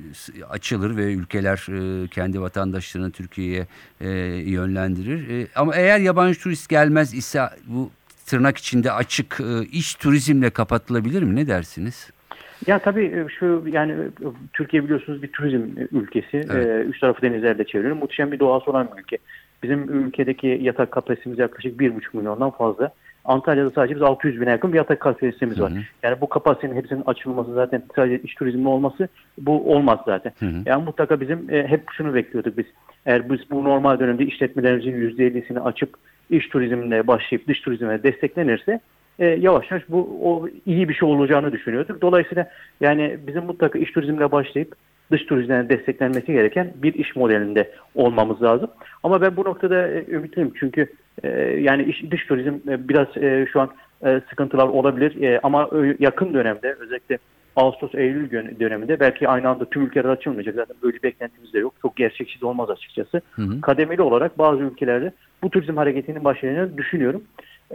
açılır 0.50 0.97
ve 0.98 1.14
ülkeler 1.14 1.66
e, 1.70 2.08
kendi 2.08 2.42
vatandaşlarını 2.42 3.12
Türkiye'ye 3.12 3.68
e, 4.02 4.10
yönlendirir. 4.52 5.30
E, 5.30 5.48
Ama 5.56 5.76
eğer 5.76 6.00
yabancı 6.00 6.40
turist 6.40 6.70
gelmez 6.70 7.14
ise 7.14 7.42
bu 7.68 7.90
tırnak 8.26 8.58
içinde 8.58 8.92
açık 8.92 9.40
e, 9.40 9.66
iç 9.72 9.96
turizmle 9.96 10.50
kapatılabilir 10.50 11.24
mi? 11.24 11.36
Ne 11.36 11.48
dersiniz? 11.48 12.10
Ya 12.68 12.80
tabii 12.80 13.06
e, 13.06 13.26
şu 13.40 13.64
yani 13.68 13.92
e, 13.92 14.28
Türkiye 14.54 14.84
biliyorsunuz 14.84 15.24
bir 15.24 15.32
turizm 15.32 15.62
ülkesi. 15.92 16.38
Evet. 16.52 16.68
Ee, 16.68 16.84
üç 16.90 17.00
tarafı 17.00 17.22
denizlerle 17.22 17.64
çevrili. 17.66 17.94
Muhteşem 17.94 18.32
bir 18.32 18.40
doğası 18.40 18.72
olan 18.72 18.90
bir 18.96 19.02
ülke. 19.02 19.18
Bizim 19.64 20.06
ülkedeki 20.06 20.60
yatak 20.62 20.92
kapasitemiz 20.92 21.40
yaklaşık 21.40 21.80
1,5 21.82 22.18
milyondan 22.18 22.52
fazla. 22.52 22.92
Antalya'da 23.28 23.70
sadece 23.70 23.96
biz 23.96 24.02
600 24.02 24.42
bine 24.42 24.50
yakın 24.50 24.74
bir 24.74 24.78
yatak 24.78 25.00
kapasitemiz 25.00 25.62
var. 25.62 25.72
Hı 25.72 25.76
hı. 25.76 25.80
Yani 26.04 26.22
bu 26.22 26.30
kapasitenin 26.30 26.76
hepsinin 26.76 27.04
açılması 27.06 27.54
zaten 27.54 27.84
sadece 27.96 28.20
iç 28.24 28.36
turizmde 28.36 28.68
olması 28.68 29.08
bu 29.38 29.74
olmaz 29.74 30.00
zaten. 30.06 30.32
Hı 30.40 30.46
hı. 30.46 30.62
Yani 30.66 30.84
mutlaka 30.84 31.22
bizim 31.22 31.50
e, 31.50 31.68
hep 31.68 31.84
şunu 31.92 32.14
bekliyorduk 32.14 32.58
biz. 32.58 32.66
Eğer 33.06 33.30
biz 33.30 33.40
bu 33.52 33.64
normal 33.64 34.00
dönemde 34.00 34.26
işletmelerimizin 34.26 34.92
%50'sini 34.92 35.60
açıp 35.60 35.90
iç 36.30 36.50
turizmle 36.50 37.08
başlayıp 37.08 37.48
dış 37.48 37.62
turizme 37.62 38.04
desteklenirse 38.04 38.80
e, 39.20 39.26
yavaş 39.26 39.72
yavaş 39.72 39.84
bu 39.90 40.20
o 40.24 40.48
iyi 40.66 40.90
bir 40.90 40.94
şey 40.94 41.10
olacağını 41.10 41.52
düşünüyorduk. 41.52 42.02
Dolayısıyla 42.02 42.50
yani 42.82 43.18
bizim 43.28 43.44
mutlaka 43.44 43.80
iş 43.80 43.92
turizmle 43.92 44.32
başlayıp 44.32 44.76
dış 45.12 45.26
turizmden 45.26 45.70
desteklenmesi 45.70 46.34
gereken 46.34 46.74
bir 46.76 46.94
iş 46.94 47.16
modelinde 47.16 47.72
olmamız 47.96 48.42
lazım. 48.42 48.70
Ama 49.04 49.22
ben 49.22 49.38
bu 49.38 49.44
noktada 49.44 49.88
e, 49.88 50.06
ümitliyim 50.08 50.54
çünkü 50.60 50.88
e, 51.24 51.30
yani 51.60 51.84
iş, 51.84 52.12
dış 52.12 52.26
turizm 52.26 52.70
e, 52.70 52.90
biraz 52.90 53.18
e, 53.18 53.46
şu 53.54 53.62
an 53.62 53.70
e, 54.06 54.22
sıkıntılar 54.30 54.68
olabilir 54.68 55.22
e, 55.22 55.40
ama 55.44 55.70
yakın 56.00 56.34
dönemde 56.34 56.76
özellikle 56.80 57.18
Ağustos-Eylül 57.56 58.60
döneminde 58.60 59.00
belki 59.00 59.28
aynı 59.28 59.50
anda 59.50 59.66
tüm 59.66 59.86
ülkeler 59.86 60.10
açılmayacak. 60.10 60.56
Zaten 60.56 60.76
böyle 60.84 60.98
bir 60.98 61.04
beklentimiz 61.04 61.54
de 61.54 61.60
yok. 61.60 61.74
Çok 61.82 61.96
gerçekçi 61.96 62.42
de 62.42 62.46
olmaz 62.46 62.70
açıkçası. 62.70 63.22
Hı 63.32 63.42
hı. 63.42 63.62
Kademeli 63.62 64.02
olarak 64.02 64.38
bazı 64.38 64.64
ülkelerde 64.64 65.12
bu 65.44 65.50
turizm 65.50 65.78
hareketinin 65.78 66.24
başlayacağını 66.24 66.78
düşünüyorum. 66.78 67.24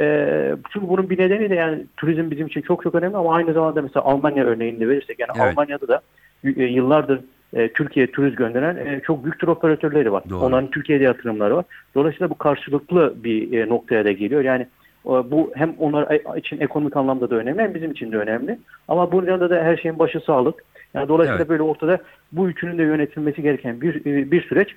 E, 0.01 0.55
çünkü 0.73 0.89
bunun 0.89 1.11
bir 1.11 1.19
nedeni 1.19 1.51
de 1.51 1.55
yani 1.55 1.85
turizm 1.97 2.31
bizim 2.31 2.47
için 2.47 2.61
çok 2.61 2.83
çok 2.83 2.95
önemli 2.95 3.17
ama 3.17 3.35
aynı 3.35 3.53
zamanda 3.53 3.83
mesela 3.83 4.05
Almanya 4.05 4.45
örneğini 4.45 4.89
verirsek 4.89 5.19
yani 5.19 5.31
evet. 5.37 5.53
Almanya'da 5.53 5.89
da 5.89 6.01
yıllardır 6.45 7.21
e, 7.55 7.73
Türkiye 7.73 8.07
turist 8.07 8.37
gönderen 8.37 8.77
e, 8.77 9.01
çok 9.01 9.25
büyük 9.25 9.39
tur 9.39 9.49
operatörleri 9.49 10.13
var. 10.13 10.23
Doğru. 10.31 10.41
Onların 10.41 10.71
Türkiye'de 10.71 11.05
yatırımları 11.05 11.57
var. 11.57 11.65
Dolayısıyla 11.95 12.31
bu 12.31 12.35
karşılıklı 12.39 13.15
bir 13.25 13.59
e, 13.59 13.69
noktaya 13.69 14.05
da 14.05 14.13
geliyor. 14.13 14.45
Yani 14.45 14.67
bu 15.05 15.53
hem 15.55 15.75
onlar 15.79 16.37
için 16.37 16.61
ekonomik 16.61 16.97
anlamda 16.97 17.31
da 17.31 17.37
önemli 17.37 17.63
hem 17.63 17.75
bizim 17.75 17.91
için 17.91 18.13
de 18.13 18.17
önemli. 18.17 18.59
Ama 18.89 19.13
bunun 19.13 19.27
yanında 19.27 19.51
da 19.51 19.63
her 19.63 19.77
şeyin 19.77 19.99
başı 19.99 20.21
sağlık. 20.21 20.65
Yani 20.95 21.09
dolayısıyla 21.09 21.39
evet. 21.39 21.49
böyle 21.49 21.63
ortada 21.63 21.99
bu 22.33 22.49
üçünün 22.49 22.79
de 22.79 22.83
yönetilmesi 22.83 23.43
gereken 23.43 23.81
bir 23.81 24.05
bir 24.05 24.43
süreç. 24.43 24.69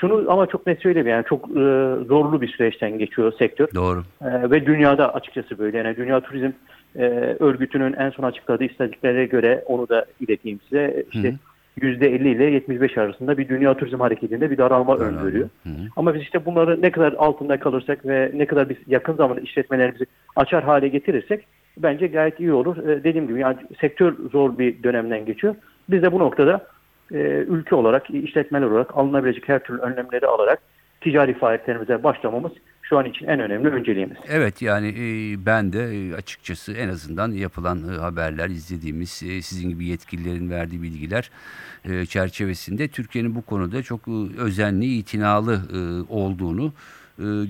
Şunu 0.00 0.32
ama 0.32 0.46
çok 0.46 0.66
net 0.66 0.82
söyleyeyim 0.82 1.08
yani 1.08 1.24
çok 1.28 1.48
zorlu 2.08 2.40
bir 2.40 2.48
süreçten 2.48 2.98
geçiyor 2.98 3.32
sektör. 3.38 3.68
Doğru. 3.74 4.02
Ve 4.22 4.66
dünyada 4.66 5.14
açıkçası 5.14 5.58
böyle. 5.58 5.78
Yani 5.78 5.96
Dünya 5.96 6.20
Turizm 6.20 6.50
Örgütü'nün 7.40 7.92
en 7.92 8.10
son 8.10 8.24
açıkladığı 8.24 8.64
istatistiklere 8.64 9.26
göre 9.26 9.64
onu 9.66 9.88
da 9.88 10.06
ileteyim 10.20 10.60
size. 10.68 11.04
İşte 11.12 11.28
Hı-hı. 11.28 11.36
%50 11.80 12.28
ile 12.28 12.44
75 12.44 12.98
arasında 12.98 13.38
bir 13.38 13.48
dünya 13.48 13.74
turizm 13.76 14.00
hareketinde 14.00 14.50
bir 14.50 14.58
daralma 14.58 14.98
Daralma. 14.98 15.18
öngörüyor. 15.18 15.48
Hı 15.62 15.68
hı. 15.68 15.82
Ama 15.96 16.14
biz 16.14 16.22
işte 16.22 16.44
bunları 16.44 16.82
ne 16.82 16.90
kadar 16.90 17.12
altında 17.12 17.60
kalırsak 17.60 18.06
ve 18.06 18.30
ne 18.34 18.46
kadar 18.46 18.68
biz 18.68 18.76
yakın 18.86 19.14
zamanda 19.14 19.40
işletmelerimizi 19.40 20.06
açar 20.36 20.64
hale 20.64 20.88
getirirsek 20.88 21.46
bence 21.78 22.06
gayet 22.06 22.40
iyi 22.40 22.52
olur. 22.52 22.76
Ee, 22.76 23.04
dediğim 23.04 23.28
gibi 23.28 23.40
yani 23.40 23.56
sektör 23.80 24.14
zor 24.32 24.58
bir 24.58 24.82
dönemden 24.82 25.24
geçiyor. 25.26 25.54
Biz 25.90 26.02
de 26.02 26.12
bu 26.12 26.18
noktada 26.18 26.66
e, 27.12 27.16
ülke 27.48 27.74
olarak, 27.74 28.10
işletmeler 28.10 28.66
olarak 28.66 28.96
alınabilecek 28.96 29.48
her 29.48 29.58
türlü 29.58 29.80
önlemleri 29.80 30.26
alarak 30.26 30.58
ticari 31.00 31.34
faaliyetlerimize 31.34 32.02
başlamamız 32.02 32.52
şu 32.90 32.98
an 32.98 33.06
için 33.06 33.26
en 33.26 33.40
önemli 33.40 33.68
önceliğimiz. 33.68 34.16
Evet 34.28 34.62
yani 34.62 34.88
e, 34.88 35.36
ben 35.46 35.72
de 35.72 35.84
e, 35.96 36.14
açıkçası 36.14 36.72
en 36.72 36.88
azından 36.88 37.32
yapılan 37.32 37.88
e, 37.88 37.96
haberler, 37.96 38.48
izlediğimiz 38.48 39.10
sizin 39.42 39.68
gibi 39.68 39.86
yetkililerin 39.86 40.50
verdiği 40.50 40.82
bilgiler 40.82 41.30
çerçevesinde 42.08 42.88
Türkiye'nin 42.88 43.34
bu 43.34 43.42
konuda 43.42 43.82
çok 43.82 44.00
özenli, 44.38 44.86
itinalı 44.86 45.60
olduğunu 46.08 46.72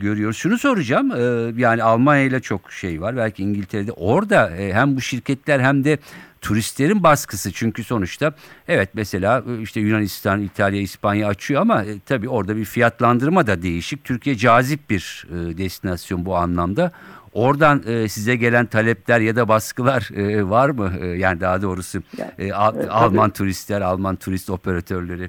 görüyoruz. 0.00 0.36
Şunu 0.36 0.58
soracağım 0.58 1.10
yani 1.58 1.82
Almanya 1.82 2.22
ile 2.22 2.40
çok 2.40 2.72
şey 2.72 3.00
var 3.00 3.16
belki 3.16 3.42
İngiltere'de 3.42 3.92
orada 3.92 4.50
hem 4.56 4.96
bu 4.96 5.00
şirketler 5.00 5.60
hem 5.60 5.84
de 5.84 5.98
turistlerin 6.40 7.02
baskısı 7.02 7.52
çünkü 7.52 7.84
sonuçta 7.84 8.32
evet 8.68 8.88
mesela 8.94 9.44
e, 9.48 9.62
işte 9.62 9.80
Yunanistan, 9.80 10.42
İtalya, 10.42 10.80
İspanya 10.80 11.28
açıyor 11.28 11.60
ama 11.60 11.84
e, 11.84 12.00
tabii 12.06 12.28
orada 12.28 12.56
bir 12.56 12.64
fiyatlandırma 12.64 13.46
da 13.46 13.62
değişik. 13.62 14.04
Türkiye 14.04 14.36
cazip 14.36 14.90
bir 14.90 15.26
e, 15.30 15.58
destinasyon 15.58 16.24
bu 16.24 16.36
anlamda. 16.36 16.92
Oradan 17.34 17.82
e, 17.86 18.08
size 18.08 18.36
gelen 18.36 18.66
talepler 18.66 19.20
ya 19.20 19.36
da 19.36 19.48
baskılar 19.48 20.08
e, 20.16 20.50
var 20.50 20.70
mı? 20.70 20.90
E, 21.02 21.06
yani 21.06 21.40
daha 21.40 21.62
doğrusu 21.62 21.98
e, 22.38 22.52
Al, 22.52 22.80
e, 22.80 22.90
Alman 22.90 23.30
turistler, 23.30 23.80
Alman 23.80 24.16
turist 24.16 24.50
operatörleri. 24.50 25.28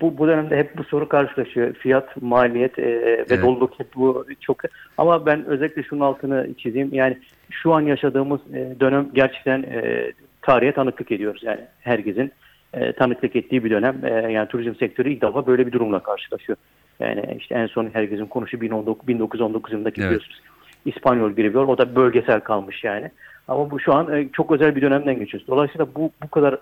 Bu, 0.00 0.18
bu 0.18 0.28
dönemde 0.28 0.56
hep 0.56 0.76
bu 0.78 0.84
soru 0.84 1.08
karşılaşıyor. 1.08 1.74
Fiyat, 1.74 2.22
maliyet 2.22 2.78
e, 2.78 2.82
ve 2.82 3.26
evet. 3.28 3.42
doluluk 3.42 3.80
hep 3.80 3.94
bu 3.96 4.26
çok. 4.40 4.62
Ama 4.98 5.26
ben 5.26 5.44
özellikle 5.44 5.82
şunun 5.82 6.00
altını 6.00 6.48
çizeyim. 6.58 6.88
Yani 6.92 7.18
şu 7.50 7.72
an 7.72 7.80
yaşadığımız 7.80 8.40
e, 8.54 8.80
dönem 8.80 9.08
gerçekten 9.14 9.62
e, 9.62 10.12
tarihe 10.42 10.72
tanıklık 10.72 11.12
ediyoruz. 11.12 11.42
Yani 11.44 11.60
herkesin 11.80 12.32
e, 12.72 12.92
tanıklık 12.92 13.36
ettiği 13.36 13.64
bir 13.64 13.70
dönem. 13.70 14.04
E, 14.04 14.32
yani 14.32 14.48
turizm 14.48 14.74
sektörü 14.74 15.12
ilk 15.12 15.22
defa 15.22 15.46
böyle 15.46 15.66
bir 15.66 15.72
durumla 15.72 16.02
karşılaşıyor. 16.02 16.58
Yani 17.00 17.36
işte 17.38 17.54
en 17.54 17.66
son 17.66 17.90
herkesin 17.92 18.26
konuşu 18.26 18.60
1919 18.60 19.72
yılındaki 19.72 20.00
evet. 20.00 20.10
biliyorsunuz 20.10 20.40
İspanyol 20.84 21.32
gribi 21.32 21.58
var. 21.58 21.64
O 21.64 21.78
da 21.78 21.96
bölgesel 21.96 22.40
kalmış 22.40 22.84
yani. 22.84 23.10
Ama 23.48 23.70
bu 23.70 23.80
şu 23.80 23.94
an 23.94 24.12
e, 24.12 24.28
çok 24.32 24.52
özel 24.52 24.76
bir 24.76 24.82
dönemden 24.82 25.18
geçiyoruz. 25.18 25.48
Dolayısıyla 25.48 25.86
bu 25.94 26.10
bu 26.22 26.28
kadar 26.28 26.58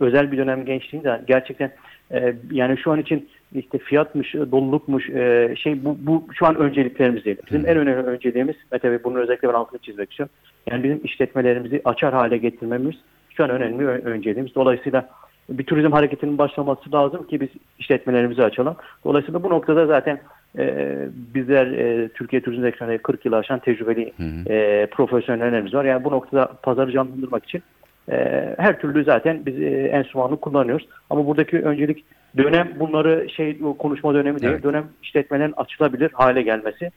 özel 0.00 0.32
bir 0.32 0.38
dönem 0.38 0.64
gençliğinde 0.64 1.20
gerçekten 1.26 1.72
e, 2.12 2.34
yani 2.50 2.78
şu 2.78 2.92
an 2.92 3.00
için 3.00 3.28
işte 3.54 3.78
fiyatmış, 3.78 4.34
dolulukmuş 4.34 5.10
e, 5.10 5.54
şey 5.58 5.84
bu, 5.84 5.96
bu 6.00 6.26
şu 6.34 6.46
an 6.46 6.56
önceliklerimiz 6.56 7.24
değil. 7.24 7.36
Bizim 7.46 7.60
hmm. 7.60 7.68
en 7.68 7.76
önemli 7.76 8.06
önceliğimiz 8.06 8.56
ve 8.72 8.78
tabii 8.78 9.04
bunu 9.04 9.18
özellikle 9.18 9.48
ben 9.48 9.54
altını 9.54 9.78
çizmek 9.78 10.10
istiyorum. 10.10 10.34
Yani 10.70 10.84
bizim 10.84 11.00
işletmelerimizi 11.04 11.80
açar 11.84 12.14
hale 12.14 12.36
getirmemiz 12.36 12.94
şu 13.36 13.44
an 13.44 13.50
önemli 13.50 13.86
önceliğimiz. 13.86 14.54
Dolayısıyla 14.54 15.08
bir 15.48 15.64
turizm 15.64 15.92
hareketinin 15.92 16.38
başlaması 16.38 16.92
lazım 16.92 17.26
ki 17.26 17.40
biz 17.40 17.48
işletmelerimizi 17.78 18.44
açalım. 18.44 18.76
Dolayısıyla 19.04 19.42
bu 19.42 19.50
noktada 19.50 19.86
zaten 19.86 20.20
e, 20.58 20.96
bizler 21.34 21.66
e, 21.66 22.08
Türkiye 22.08 22.42
Turizm 22.42 22.62
Sektörü'nde 22.62 22.98
40 22.98 23.24
yıl 23.24 23.32
aşan 23.32 23.58
tecrübeli 23.58 24.12
E, 24.48 24.86
profesyonellerimiz 24.86 25.74
var. 25.74 25.84
Yani 25.84 26.04
bu 26.04 26.10
noktada 26.10 26.46
pazarı 26.62 26.92
canlandırmak 26.92 27.44
için 27.44 27.62
e, 28.10 28.54
her 28.58 28.80
türlü 28.80 29.04
zaten 29.04 29.46
biz 29.46 29.60
e, 29.60 29.66
enstrümanını 29.66 30.40
kullanıyoruz. 30.40 30.88
Ama 31.10 31.26
buradaki 31.26 31.58
öncelik 31.58 32.04
dönem 32.36 32.68
bunları 32.78 33.30
şey 33.30 33.58
konuşma 33.78 34.14
dönemi 34.14 34.40
değil. 34.40 34.52
Evet. 34.52 34.62
Dönem 34.62 34.84
işletmelerin 35.02 35.54
açılabilir 35.56 36.10
hale 36.12 36.42
gelmesi. 36.42 36.90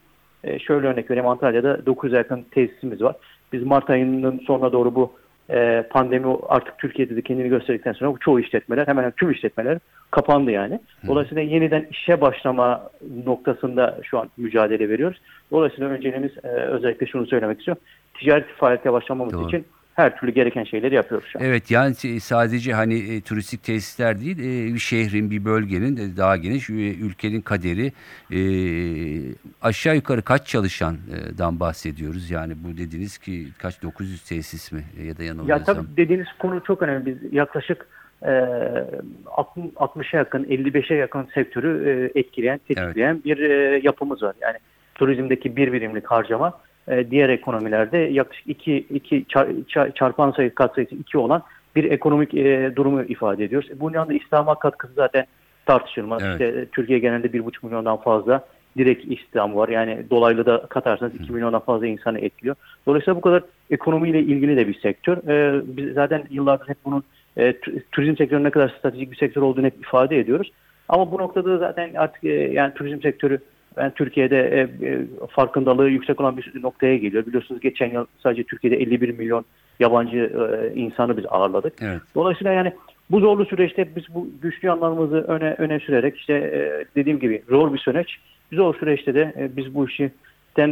E, 0.44 0.58
şöyle 0.58 0.86
örnek 0.86 1.10
vereyim 1.10 1.28
Antalya'da 1.28 1.86
900 1.86 2.14
yakın 2.14 2.44
tesisimiz 2.50 3.02
var. 3.02 3.16
Biz 3.52 3.62
Mart 3.62 3.90
ayının 3.90 4.40
sonuna 4.46 4.72
doğru 4.72 4.94
bu 4.94 5.12
e, 5.52 5.86
pandemi 5.90 6.36
artık 6.48 6.78
Türkiye'de 6.78 7.16
de 7.16 7.22
kendini 7.22 7.48
gösterdikten 7.48 7.92
sonra 7.92 8.18
çoğu 8.20 8.40
işletmeler 8.40 8.86
hemen 8.86 9.02
hemen 9.02 9.12
tüm 9.16 9.30
işletmeler 9.30 9.78
kapandı 10.10 10.50
yani. 10.50 10.80
Dolayısıyla 11.06 11.42
yeniden 11.42 11.86
işe 11.90 12.20
başlama 12.20 12.90
noktasında 13.26 13.98
şu 14.02 14.18
an 14.18 14.28
mücadele 14.36 14.88
veriyoruz. 14.88 15.20
Dolayısıyla 15.50 15.90
önceliğimiz 15.90 16.32
e, 16.44 16.48
özellikle 16.48 17.06
şunu 17.06 17.26
söylemek 17.26 17.58
istiyorum. 17.58 17.82
Ticaret 18.14 18.46
faaliyete 18.56 18.92
başlamamız 18.92 19.34
Doğru. 19.34 19.48
için 19.48 19.64
her 20.00 20.16
türlü 20.16 20.32
gereken 20.32 20.64
şeyleri 20.64 20.94
yapıyoruz 20.94 21.28
şu 21.28 21.38
an. 21.38 21.44
Evet 21.44 21.70
yani 21.70 21.94
sadece 22.20 22.72
hani 22.72 22.94
e, 22.94 23.20
turistik 23.20 23.62
tesisler 23.64 24.20
değil 24.20 24.38
e, 24.38 24.74
bir 24.74 24.78
şehrin 24.78 25.30
bir 25.30 25.44
bölgenin 25.44 25.96
de 25.96 26.16
daha 26.16 26.36
geniş 26.36 26.70
e, 26.70 26.72
ülkenin 26.72 27.40
kaderi 27.40 27.92
e, 28.32 28.40
aşağı 29.62 29.94
yukarı 29.94 30.22
kaç 30.22 30.46
çalışandan 30.46 31.60
bahsediyoruz 31.60 32.30
yani 32.30 32.54
bu 32.64 32.76
dediniz 32.76 33.18
ki 33.18 33.46
kaç 33.58 33.82
900 33.82 34.24
tesis 34.24 34.72
mi 34.72 34.84
ya 35.06 35.18
da 35.18 35.22
yanılmıyorsam. 35.22 35.76
Ya 35.76 35.82
tabii 35.82 35.96
dediğiniz 35.96 36.28
konu 36.38 36.62
çok 36.64 36.82
önemli 36.82 37.06
biz 37.06 37.32
yaklaşık 37.32 37.86
e, 38.22 38.30
60'a 39.26 40.18
yakın 40.18 40.44
55'e 40.44 40.96
yakın 40.96 41.28
sektörü 41.34 41.88
e, 42.14 42.20
etkileyen 42.20 42.58
tetikleyen 42.58 43.14
evet. 43.14 43.24
bir 43.24 43.38
e, 43.38 43.80
yapımız 43.82 44.22
var 44.22 44.34
yani 44.40 44.56
turizmdeki 44.94 45.56
bir 45.56 45.72
birimlik 45.72 46.06
harcama 46.06 46.60
e, 46.90 47.10
diğer 47.10 47.28
ekonomilerde 47.28 47.98
yaklaşık 47.98 48.46
2 48.48 48.76
2 48.76 49.24
çarpan 49.94 50.30
sayı 50.30 50.54
katsayısı 50.54 50.94
2 50.94 51.18
olan 51.18 51.42
bir 51.76 51.84
ekonomik 51.84 52.34
e, 52.34 52.72
durumu 52.76 53.02
ifade 53.02 53.44
ediyoruz. 53.44 53.70
E, 53.70 53.80
bunun 53.80 53.94
yanında 53.94 54.14
İslam'a 54.14 54.54
katkısı 54.54 54.92
zaten 54.94 55.26
tartışılmaz. 55.66 56.22
Evet. 56.22 56.32
İşte, 56.32 56.60
e, 56.60 56.66
Türkiye 56.66 56.98
genelde 56.98 57.26
1,5 57.26 57.66
milyondan 57.66 57.96
fazla 57.96 58.44
direkt 58.78 59.12
istihdam 59.12 59.56
var. 59.56 59.68
Yani 59.68 60.04
dolaylı 60.10 60.46
da 60.46 60.66
katarsanız 60.68 61.14
2 61.14 61.32
milyondan 61.32 61.60
fazla 61.60 61.86
insanı 61.86 62.18
etkiliyor. 62.18 62.56
Dolayısıyla 62.86 63.16
bu 63.16 63.20
kadar 63.20 63.42
ekonomiyle 63.70 64.20
ilgili 64.20 64.56
de 64.56 64.68
bir 64.68 64.80
sektör. 64.80 65.16
Ee, 65.28 65.62
biz 65.64 65.94
zaten 65.94 66.22
yıllardır 66.30 66.68
hep 66.68 66.76
bunun 66.84 67.04
e, 67.36 67.54
turizm 67.92 68.16
sektörünün 68.16 68.44
ne 68.44 68.50
kadar 68.50 68.74
stratejik 68.78 69.10
bir 69.10 69.16
sektör 69.16 69.42
olduğunu 69.42 69.66
hep 69.66 69.78
ifade 69.78 70.18
ediyoruz. 70.18 70.52
Ama 70.88 71.12
bu 71.12 71.18
noktada 71.18 71.58
zaten 71.58 71.94
artık 71.94 72.24
e, 72.24 72.28
yani 72.28 72.74
turizm 72.74 73.00
sektörü 73.00 73.38
ben 73.76 73.90
Türkiye'de 73.90 74.38
e, 74.38 74.86
e, 74.86 75.06
farkındalığı 75.30 75.88
yüksek 75.88 76.20
olan 76.20 76.36
bir 76.36 76.62
noktaya 76.62 76.96
geliyor. 76.96 77.26
Biliyorsunuz 77.26 77.60
geçen 77.60 77.90
yıl 77.90 78.06
sadece 78.22 78.44
Türkiye'de 78.44 78.76
51 78.76 79.18
milyon 79.18 79.44
yabancı 79.80 80.18
e, 80.18 80.74
insanı 80.74 81.16
biz 81.16 81.24
ağırladık. 81.28 81.74
Evet. 81.82 82.00
Dolayısıyla 82.14 82.52
yani 82.52 82.72
bu 83.10 83.20
zorlu 83.20 83.44
süreçte 83.44 83.96
biz 83.96 84.04
bu 84.14 84.28
güçlü 84.42 84.68
yanlarımızı 84.68 85.16
öne 85.16 85.54
öne 85.58 85.80
sürerek 85.80 86.16
işte 86.16 86.32
e, 86.34 86.84
dediğim 86.96 87.18
gibi 87.18 87.42
zor 87.48 87.72
bir 87.72 87.78
süreç. 87.78 88.16
Zor 88.52 88.74
süreçte 88.74 89.14
de 89.14 89.34
e, 89.38 89.56
biz 89.56 89.74
bu 89.74 89.88
işi 89.88 90.10
e, 90.58 90.62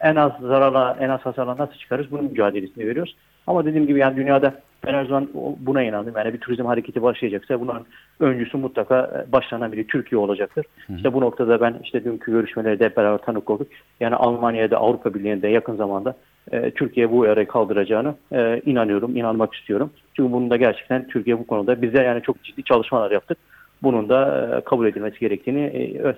en 0.00 0.16
az 0.16 0.32
zararla 0.40 0.96
en 1.00 1.08
az 1.08 1.20
hasarla 1.20 1.56
nasıl 1.58 1.74
çıkarız 1.74 2.06
bunun 2.10 2.24
mücadelesini 2.24 2.86
veriyoruz. 2.86 3.16
Ama 3.46 3.64
dediğim 3.64 3.86
gibi 3.86 3.98
yani 3.98 4.16
dünyada 4.16 4.54
Ben 4.86 4.94
her 4.94 5.04
zaman 5.04 5.28
buna 5.60 5.82
inandım. 5.82 6.14
Yani 6.16 6.32
bir 6.32 6.38
turizm 6.38 6.64
hareketi 6.64 7.02
başlayacaksa 7.02 7.60
bunun 7.60 7.86
öncüsü 8.20 8.56
mutlaka 8.56 9.24
e, 9.28 9.32
başlanan 9.32 9.72
biri 9.72 9.86
Türkiye 9.86 10.18
olacaktır. 10.18 10.66
İşte 10.96 11.12
bu 11.12 11.20
noktada 11.20 11.60
ben 11.60 11.74
işte 11.82 12.04
dünkü 12.04 12.32
görüşmelerde 12.32 12.84
hep 12.84 12.96
beraber 12.96 13.18
tanık 13.18 13.50
olduk. 13.50 13.68
Yani 14.00 14.14
Almanya'da 14.14 14.76
Avrupa 14.78 15.14
Birliği'nde 15.14 15.48
yakın 15.48 15.76
zamanda 15.76 16.16
e, 16.52 16.70
Türkiye 16.70 17.10
bu 17.10 17.18
uyarıyı 17.18 17.46
kaldıracağını 17.46 18.14
e, 18.32 18.60
inanıyorum, 18.66 19.16
inanmak 19.16 19.54
istiyorum. 19.54 19.90
Çünkü 20.16 20.32
bunun 20.32 20.50
da 20.50 20.56
gerçekten 20.56 21.08
Türkiye 21.08 21.38
bu 21.38 21.46
konuda 21.46 21.82
bize 21.82 22.02
yani 22.02 22.22
çok 22.22 22.44
ciddi 22.44 22.62
çalışmalar 22.62 23.10
yaptık. 23.10 23.38
Bunun 23.82 24.08
da 24.08 24.50
e, 24.58 24.64
kabul 24.64 24.86
edilmesi 24.86 25.20
gerektiğini 25.20 25.60
e, 25.60 26.14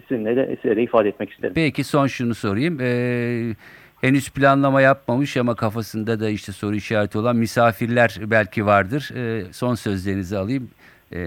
sizinle 0.00 0.36
de 0.36 0.56
size 0.62 0.76
de 0.76 0.82
ifade 0.82 1.08
etmek 1.08 1.30
isterim. 1.30 1.54
Peki 1.54 1.84
son 1.84 2.06
şunu 2.06 2.34
sorayım. 2.34 2.78
Ee, 2.80 3.52
henüz 4.04 4.30
planlama 4.30 4.80
yapmamış 4.80 5.36
ama 5.36 5.54
kafasında 5.54 6.20
da 6.20 6.28
işte 6.28 6.52
soru 6.52 6.74
işareti 6.74 7.18
olan 7.18 7.36
misafirler 7.36 8.18
belki 8.26 8.66
vardır. 8.66 9.10
Ee, 9.16 9.52
son 9.52 9.74
sözlerinizi 9.74 10.38
alayım. 10.38 10.70
Ee, 11.12 11.18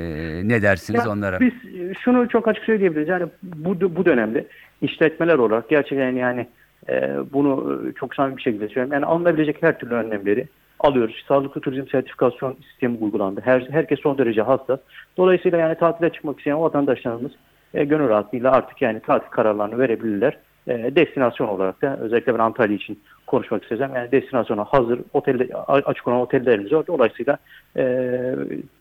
ne 0.43 0.61
dersiniz 0.61 1.05
Ya 1.05 1.11
onlara? 1.11 1.39
Biz 1.39 1.53
e, 1.53 1.93
şunu 1.93 2.29
çok 2.29 2.47
açık 2.47 2.63
söyleyebiliriz. 2.63 3.07
Yani 3.07 3.25
bu 3.43 3.95
bu 3.95 4.05
dönemde 4.05 4.47
işletmeler 4.81 5.37
olarak 5.37 5.69
gerçekten 5.69 6.15
yani 6.15 6.47
e, 6.89 7.15
bunu 7.33 7.81
e, 7.89 7.93
çok 7.93 8.15
samimi 8.15 8.37
bir 8.37 8.41
şekilde 8.41 8.67
söylüyorum. 8.67 8.93
Yani 8.93 9.05
alınabilecek 9.05 9.63
her 9.63 9.79
türlü 9.79 9.93
önlemleri 9.93 10.47
alıyoruz. 10.79 11.25
Sağlıklı 11.27 11.61
turizm 11.61 11.87
sertifikasyon 11.87 12.57
sistemi 12.69 12.97
uygulandı. 12.97 13.41
Her, 13.43 13.67
herkes 13.71 13.99
son 13.99 14.17
derece 14.17 14.41
hassas. 14.41 14.79
Dolayısıyla 15.17 15.57
yani 15.57 15.75
tatile 15.75 16.09
çıkmak 16.09 16.37
isteyen 16.37 16.61
vatandaşlarımız 16.61 17.31
e, 17.73 17.83
gönül 17.85 18.09
rahatlığıyla 18.09 18.51
artık 18.51 18.81
yani 18.81 18.99
tatil 18.99 19.29
kararlarını 19.29 19.79
verebilirler. 19.79 20.37
E, 20.67 20.95
destinasyon 20.95 21.47
olarak 21.47 21.81
da 21.81 21.97
özellikle 21.97 22.33
ben 22.33 22.39
Antalya 22.39 22.75
için 22.75 22.99
konuşmak 23.27 23.63
isteyeceğim. 23.63 23.95
Yani 23.95 24.11
destinasyona 24.11 24.63
hazır 24.63 24.99
otel 25.13 25.47
açık 25.67 26.07
olan 26.07 26.19
otellerimiz 26.19 26.73
var. 26.73 26.87
Dolayısıyla 26.87 27.37
e, 27.75 27.83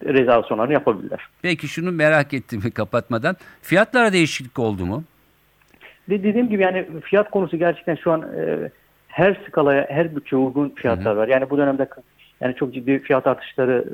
rezervasyonlarını 0.04 0.72
yapabilirler. 0.72 1.20
Peki 1.42 1.68
şunu 1.68 1.92
merak 1.92 2.34
ettim 2.34 2.62
kapatmadan. 2.74 3.36
Fiyatlara 3.62 4.12
değişiklik 4.12 4.58
oldu 4.58 4.86
mu? 4.86 5.04
De- 6.10 6.22
dediğim 6.22 6.48
gibi 6.48 6.62
yani 6.62 6.86
fiyat 7.04 7.30
konusu 7.30 7.56
gerçekten 7.56 7.94
şu 7.94 8.12
an 8.12 8.22
e, 8.22 8.70
her 9.08 9.36
skalaya, 9.48 9.86
her 9.90 10.16
bütçeye 10.16 10.36
uygun 10.42 10.68
fiyatlar 10.68 11.16
var. 11.16 11.28
Yani 11.28 11.50
bu 11.50 11.58
dönemde 11.58 11.88
yani 12.40 12.54
çok 12.54 12.74
ciddi 12.74 12.98
fiyat 12.98 13.26
artışları 13.26 13.84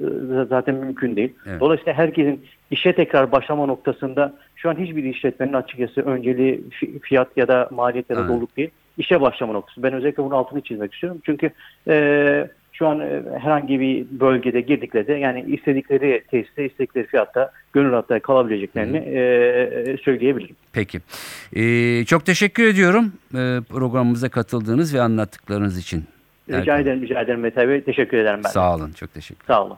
e, 0.43 0.49
zaten 0.49 0.75
mümkün 0.75 1.17
değil. 1.17 1.33
Evet. 1.47 1.61
Dolayısıyla 1.61 1.93
herkesin 1.93 2.45
işe 2.71 2.93
tekrar 2.93 3.33
başlama 3.33 3.67
noktasında 3.67 4.35
şu 4.57 4.71
an 4.71 4.77
hiçbir 4.79 5.05
işletmenin 5.05 5.53
açıkçası 5.53 6.01
önceliği 6.01 6.65
fi- 6.81 7.01
fiyat 7.01 7.29
ya 7.37 7.49
da 7.49 7.69
maliyet 7.71 8.11
ya 8.11 8.17
da 8.17 8.29
doluluk 8.29 8.57
değil. 8.57 8.71
İşe 8.99 9.21
başlama 9.21 9.53
noktası. 9.53 9.83
Ben 9.83 9.93
özellikle 9.93 10.23
bunun 10.23 10.35
altını 10.35 10.61
çizmek 10.61 10.95
istiyorum. 10.95 11.21
Çünkü 11.25 11.51
e, 11.89 12.49
şu 12.73 12.89
an 12.89 13.01
e, 13.01 13.23
herhangi 13.41 13.81
bir 13.81 14.07
bölgede 14.21 14.61
girdiklerinde 14.61 15.13
yani 15.13 15.45
istedikleri 15.49 16.23
tesiste, 16.31 16.67
istedikleri 16.67 17.07
fiyatta 17.07 17.51
gönül 17.73 17.91
rahatlığı 17.91 18.21
kalabileceklerini 18.21 18.97
e, 18.97 19.97
söyleyebilirim. 20.05 20.57
Peki. 20.73 21.01
Ee, 21.57 22.05
çok 22.05 22.27
teşekkür 22.27 22.67
ediyorum 22.67 23.13
programımıza 23.69 24.29
katıldığınız 24.29 24.95
ve 24.95 25.01
anlattıklarınız 25.01 25.79
için. 25.79 26.05
Rica 26.49 26.59
Erkan. 26.59 26.81
ederim, 26.81 27.03
rica 27.03 27.21
ederim 27.21 27.41
Mete 27.41 27.69
Bey. 27.69 27.85
Teşekkür 27.85 28.17
ederim 28.17 28.41
ben. 28.45 28.51
Sağ 28.51 28.75
olun. 28.75 28.93
Çok 28.93 29.15
teşekkür 29.15 29.47
Sağ 29.47 29.65
olun. 29.65 29.77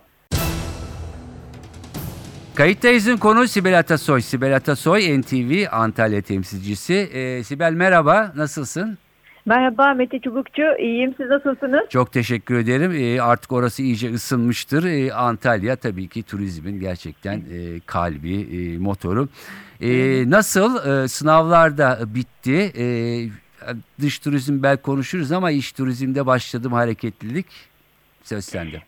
Kayıttayız'ın 2.54 3.16
konu 3.16 3.48
Sibel 3.48 3.78
Atasoy. 3.78 4.20
Sibel 4.20 4.56
Atasoy 4.56 5.20
NTV 5.20 5.64
Antalya 5.72 6.22
temsilcisi. 6.22 6.94
Ee, 6.94 7.44
Sibel 7.44 7.72
merhaba. 7.72 8.32
Nasılsın? 8.36 8.98
Merhaba 9.46 9.94
Mete 9.94 10.18
Çubukçu, 10.18 10.62
iyiyim. 10.78 11.14
Siz 11.16 11.26
nasılsınız? 11.28 11.80
Çok 11.90 12.12
teşekkür 12.12 12.54
ederim. 12.58 12.92
Ee, 12.92 13.20
artık 13.20 13.52
orası 13.52 13.82
iyice 13.82 14.12
ısınmıştır. 14.14 14.84
Ee, 14.84 15.12
Antalya 15.12 15.76
tabii 15.76 16.08
ki 16.08 16.22
turizmin 16.22 16.80
gerçekten 16.80 17.36
e, 17.38 17.80
kalbi, 17.86 18.40
e, 18.40 18.78
motoru. 18.78 19.28
Ee, 19.80 20.30
nasıl? 20.30 21.02
Ee, 21.04 21.08
sınavlar 21.08 21.78
da 21.78 21.98
bitti. 22.14 22.72
Ee, 22.78 23.28
dış 24.00 24.18
turizm 24.18 24.62
belki 24.62 24.82
konuşuruz 24.82 25.32
ama 25.32 25.50
iç 25.50 25.72
turizmde 25.72 26.26
başladım 26.26 26.72
hareketlilik. 26.72 27.46
Söz 28.22 28.44
sende. 28.44 28.82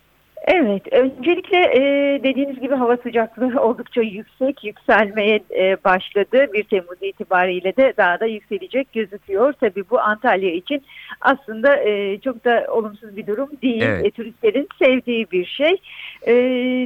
Evet, 0.47 0.93
öncelikle 0.93 1.59
e, 1.59 1.81
dediğiniz 2.23 2.61
gibi 2.61 2.75
hava 2.75 2.97
sıcaklığı 2.97 3.61
oldukça 3.63 4.03
yüksek, 4.03 4.65
yükselmeye 4.65 5.41
e, 5.51 5.77
başladı. 5.85 6.47
1 6.53 6.65
Temmuz 6.65 7.03
itibariyle 7.03 7.77
de 7.77 7.93
daha 7.97 8.21
da 8.21 8.27
yükselecek 8.27 8.93
gözüküyor. 8.93 9.53
Tabii 9.53 9.85
bu 9.91 10.01
Antalya 10.01 10.51
için 10.51 10.83
aslında 11.21 11.77
e, 11.77 12.19
çok 12.21 12.45
da 12.45 12.67
olumsuz 12.71 13.17
bir 13.17 13.27
durum 13.27 13.49
değil. 13.63 13.83
Evet. 13.83 14.07
E, 14.07 14.11
turistlerin 14.11 14.69
sevdiği 14.79 15.27
bir 15.33 15.47
şey. 15.47 15.77
E, 16.27 16.35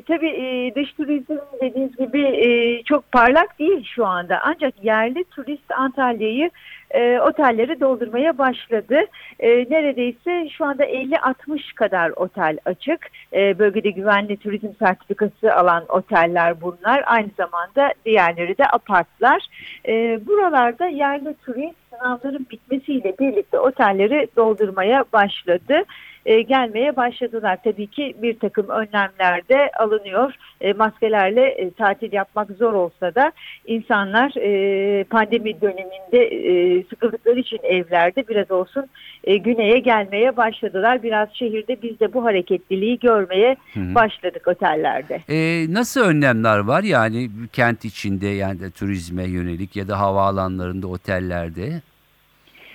tabii 0.09 0.31
e, 0.31 0.75
dış 0.75 0.93
turizm 0.93 1.37
dediğiniz 1.62 1.97
gibi 1.97 2.23
e, 2.23 2.83
çok 2.83 3.12
parlak 3.12 3.59
değil 3.59 3.85
şu 3.95 4.07
anda. 4.07 4.41
Ancak 4.45 4.85
yerli 4.85 5.25
turist 5.25 5.71
Antalya'yı 5.77 6.51
e, 6.90 7.20
otelleri 7.20 7.81
doldurmaya 7.81 8.38
başladı. 8.38 9.00
E, 9.40 9.48
neredeyse 9.48 10.48
şu 10.48 10.64
anda 10.64 10.85
50-60 10.85 11.74
kadar 11.74 12.12
otel 12.16 12.59
açık. 12.64 13.11
E, 13.33 13.59
bölgede 13.59 13.90
güvenli 13.90 14.37
turizm 14.37 14.68
sertifikası 14.79 15.55
alan 15.55 15.85
oteller 15.88 16.61
bunlar. 16.61 17.03
Aynı 17.07 17.31
zamanda 17.37 17.92
diğerleri 18.05 18.59
de 18.59 18.66
apartlar. 18.66 19.46
E, 19.88 20.20
buralarda 20.26 20.87
yerli 20.87 21.35
turist 21.35 21.76
sınavların 21.90 22.46
bitmesiyle 22.50 23.14
birlikte 23.18 23.59
otelleri 23.59 24.29
doldurmaya 24.37 25.05
başladı. 25.12 25.85
E, 26.27 26.43
gelmeye 26.43 26.97
başladılar. 26.97 27.59
Tabii 27.65 27.87
ki 27.87 28.17
bir 28.23 28.39
takım 28.39 28.69
önlemler 28.69 29.49
de 29.49 29.71
alınıyor. 29.79 30.35
E, 30.61 30.73
maskelerle 30.73 31.47
e, 31.47 31.71
tatil 31.71 32.13
yapmak 32.13 32.51
zor 32.51 32.73
olsa 32.73 33.15
da 33.15 33.33
insanlar 33.67 34.33
e, 34.37 35.05
pandemi 35.05 35.61
döneminde 35.61 36.25
e, 36.27 36.83
sıkıldıkları 36.83 37.39
için 37.39 37.59
evlerde 37.63 38.29
biraz 38.29 38.51
olsun 38.51 38.87
e, 39.25 39.37
güneye 39.37 39.79
gelmeye 39.79 40.37
başladılar. 40.37 41.03
Biraz 41.03 41.29
şehirde 41.33 41.83
biz 41.83 42.01
de 42.01 42.13
bu 42.13 42.25
hareketliliği 42.25 42.99
görmeye 42.99 43.57
Hı 43.75 43.81
hı. 43.81 43.95
başladık 43.95 44.49
otellerde. 44.49 45.21
Ee, 45.29 45.67
nasıl 45.75 46.01
önlemler 46.01 46.59
var 46.59 46.83
yani 46.83 47.31
kent 47.53 47.85
içinde 47.85 48.27
yani 48.27 48.61
de 48.61 48.71
turizme 48.71 49.25
yönelik 49.25 49.77
ya 49.77 49.89
da 49.89 50.01
havaalanlarında, 50.01 50.87
otellerde? 50.87 51.81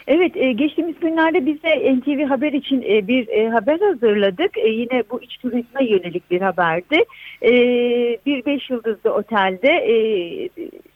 Evet, 0.08 0.38
e, 0.38 0.52
geçtiğimiz 0.52 1.00
günlerde 1.00 1.46
biz 1.46 1.64
de 1.64 1.96
NTV 1.96 2.26
Haber 2.26 2.54
için 2.54 2.82
e, 2.82 3.08
bir 3.08 3.28
e, 3.28 3.50
haber 3.50 3.80
hazırladık. 3.80 4.58
Yine 4.58 5.04
bu 5.12 5.22
iç 5.22 5.38
turizme 5.38 5.86
yönelik 5.86 6.32
bir 6.32 6.42
haberdi. 6.42 7.04
Bir 8.26 8.46
beş 8.46 8.70
yıldızlı 8.70 9.14
otelde 9.14 9.70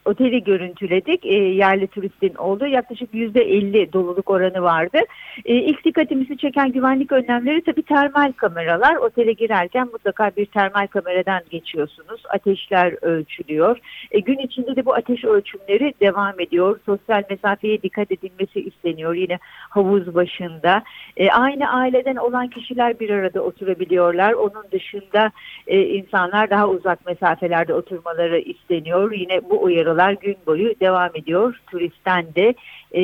oteli 0.10 0.44
görüntüledik. 0.44 1.26
E, 1.26 1.34
yerli 1.34 1.88
turistin 1.88 2.36
olduğu 2.36 2.68
yaklaşık 2.68 3.14
yüzde 3.14 3.42
elli 3.42 3.94
doluluk 3.94 4.30
oranı 4.30 4.62
vardı. 4.62 4.98
E, 5.46 5.56
ilk 5.56 5.86
dikkatimizi 5.86 6.38
çeken 6.38 6.72
güvenlik 6.72 7.12
önlemleri 7.12 7.64
tabii 7.64 7.84
termal 7.84 8.32
kameralar. 8.32 8.96
Otele 8.96 9.34
girerken 9.34 9.88
mutlaka 9.88 10.32
bir 10.38 10.46
termal 10.46 10.88
kameradan 10.88 11.42
geçiyorsunuz. 11.50 12.24
Ateşler 12.30 12.96
ölçülüyor. 13.02 13.78
E, 14.12 14.20
gün 14.20 14.38
içinde 14.38 14.76
de 14.76 14.86
bu 14.86 14.94
ateş 14.94 15.26
ölçümleri 15.26 15.94
devam 16.02 16.40
ediyor. 16.40 16.80
Sosyal 16.86 17.24
mesafeye 17.30 17.82
dikkat 17.82 18.12
edilmesi 18.12 18.60
isteniyor. 18.62 19.14
Yine 19.14 19.40
havuz 19.70 20.16
başında. 20.16 20.84
E, 21.18 21.30
aynı 21.30 21.72
aileden 21.74 22.16
olan 22.16 22.48
kişiler 22.48 23.00
bir 23.00 23.10
arada 23.10 23.42
oturabiliyorlar. 23.42 24.34
Onun 24.34 24.64
dışında 24.72 25.32
e, 25.68 25.82
insanlar 25.82 26.50
daha 26.50 26.68
uzak 26.68 27.06
mesafelerde 27.06 27.74
oturmaları 27.74 28.40
isteniyor. 28.40 29.12
Yine 29.12 29.50
bu 29.50 29.64
uyarılar 29.64 29.99
gün 30.22 30.38
boyu 30.48 30.74
devam 30.80 31.10
ediyor. 31.16 31.62
Turistten 31.72 32.26
de 32.36 32.54
e, 32.92 33.02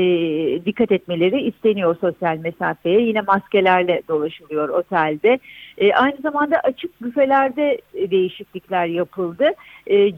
dikkat 0.65 0.91
etmeleri 0.91 1.41
isteniyor 1.41 1.95
sosyal 2.01 2.37
mesafeye. 2.37 3.01
Yine 3.01 3.21
maskelerle 3.21 4.01
dolaşılıyor 4.07 4.69
otelde. 4.69 5.39
E, 5.77 5.93
aynı 5.93 6.17
zamanda 6.23 6.59
açık 6.59 7.01
büfelerde 7.01 7.81
değişiklikler 7.93 8.85
yapıldı. 8.85 9.49
E, 9.87 10.15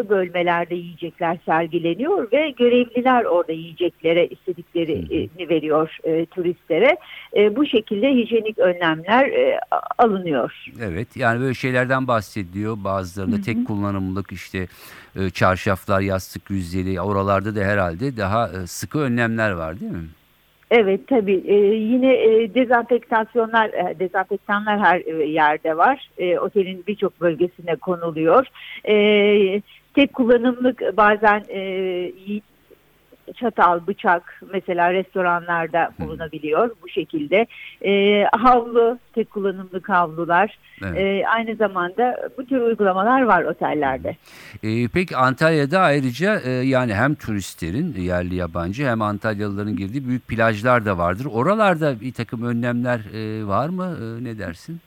camlı 0.00 0.08
bölmelerde 0.08 0.74
yiyecekler 0.74 1.38
sergileniyor 1.46 2.32
ve 2.32 2.50
görevliler 2.50 3.24
orada 3.24 3.52
yiyeceklere 3.52 4.26
istediklerini 4.26 5.48
veriyor 5.48 5.96
e, 6.04 6.26
turistlere. 6.26 6.96
E, 7.36 7.56
bu 7.56 7.66
şekilde 7.66 8.08
hijyenik 8.08 8.58
önlemler 8.58 9.28
e, 9.28 9.60
alınıyor. 9.98 10.52
Evet 10.82 11.16
yani 11.16 11.40
böyle 11.40 11.54
şeylerden 11.54 12.08
bahsediyor. 12.08 12.76
Bazılarında 12.84 13.40
tek 13.40 13.66
kullanımlık 13.66 14.32
işte 14.32 14.66
e, 15.16 15.30
çarşaflar, 15.30 16.00
yastık 16.00 16.50
yüzleri 16.50 17.00
oralarda 17.00 17.56
da 17.56 17.60
herhalde 17.60 18.16
daha 18.16 18.48
e, 18.48 18.66
sıkı 18.66 18.98
önlemler 18.98 19.50
var 19.50 19.80
değil 19.80 19.92
mi? 19.92 20.08
Evet 20.70 21.08
tabii 21.08 21.42
Ee, 21.46 21.54
yine 21.74 22.14
e, 22.14 22.54
dezenfektasyonlar, 22.54 23.68
e, 23.68 23.98
dezenfektanlar 23.98 24.80
her 24.80 25.00
e, 25.00 25.24
yerde 25.24 25.76
var. 25.76 26.10
E, 26.18 26.38
otelin 26.38 26.84
birçok 26.86 27.20
bölgesine 27.20 27.76
konuluyor. 27.76 28.46
E, 28.84 28.94
tek 29.94 30.12
kullanımlık 30.12 30.96
bazen 30.96 31.44
e, 31.48 32.12
çatal, 33.36 33.86
bıçak 33.86 34.42
mesela 34.52 34.92
restoranlarda 34.92 35.90
bulunabiliyor 35.98 36.70
bu 36.82 36.88
şekilde. 36.88 37.46
E, 37.84 38.24
havlu, 38.24 38.98
tek 39.12 39.30
kullanımlık 39.30 39.88
havlular. 39.88 40.58
Evet. 40.82 40.98
E, 40.98 41.28
aynı 41.28 41.56
zamanda 41.56 42.30
bu 42.38 42.46
tür 42.46 42.60
uygulamalar 42.60 43.22
var 43.22 43.44
otellerde. 43.44 44.16
E, 44.62 44.88
peki 44.88 45.16
Antalya'da 45.16 45.80
ayrıca 45.80 46.40
e, 46.40 46.50
yani 46.50 46.94
hem 46.94 47.14
turistlerin 47.14 47.94
yerli 47.98 48.34
yabancı 48.34 48.86
hem 48.86 49.02
Antalyalıların 49.02 49.76
girdiği 49.76 50.08
büyük 50.08 50.28
plajlar 50.28 50.86
da 50.86 50.98
vardır. 50.98 51.26
Oralarda 51.32 52.00
bir 52.00 52.12
takım 52.12 52.42
önlemler 52.42 53.00
e, 53.14 53.46
var 53.46 53.68
mı? 53.68 53.96
E, 54.00 54.24
ne 54.24 54.38
dersin? 54.38 54.80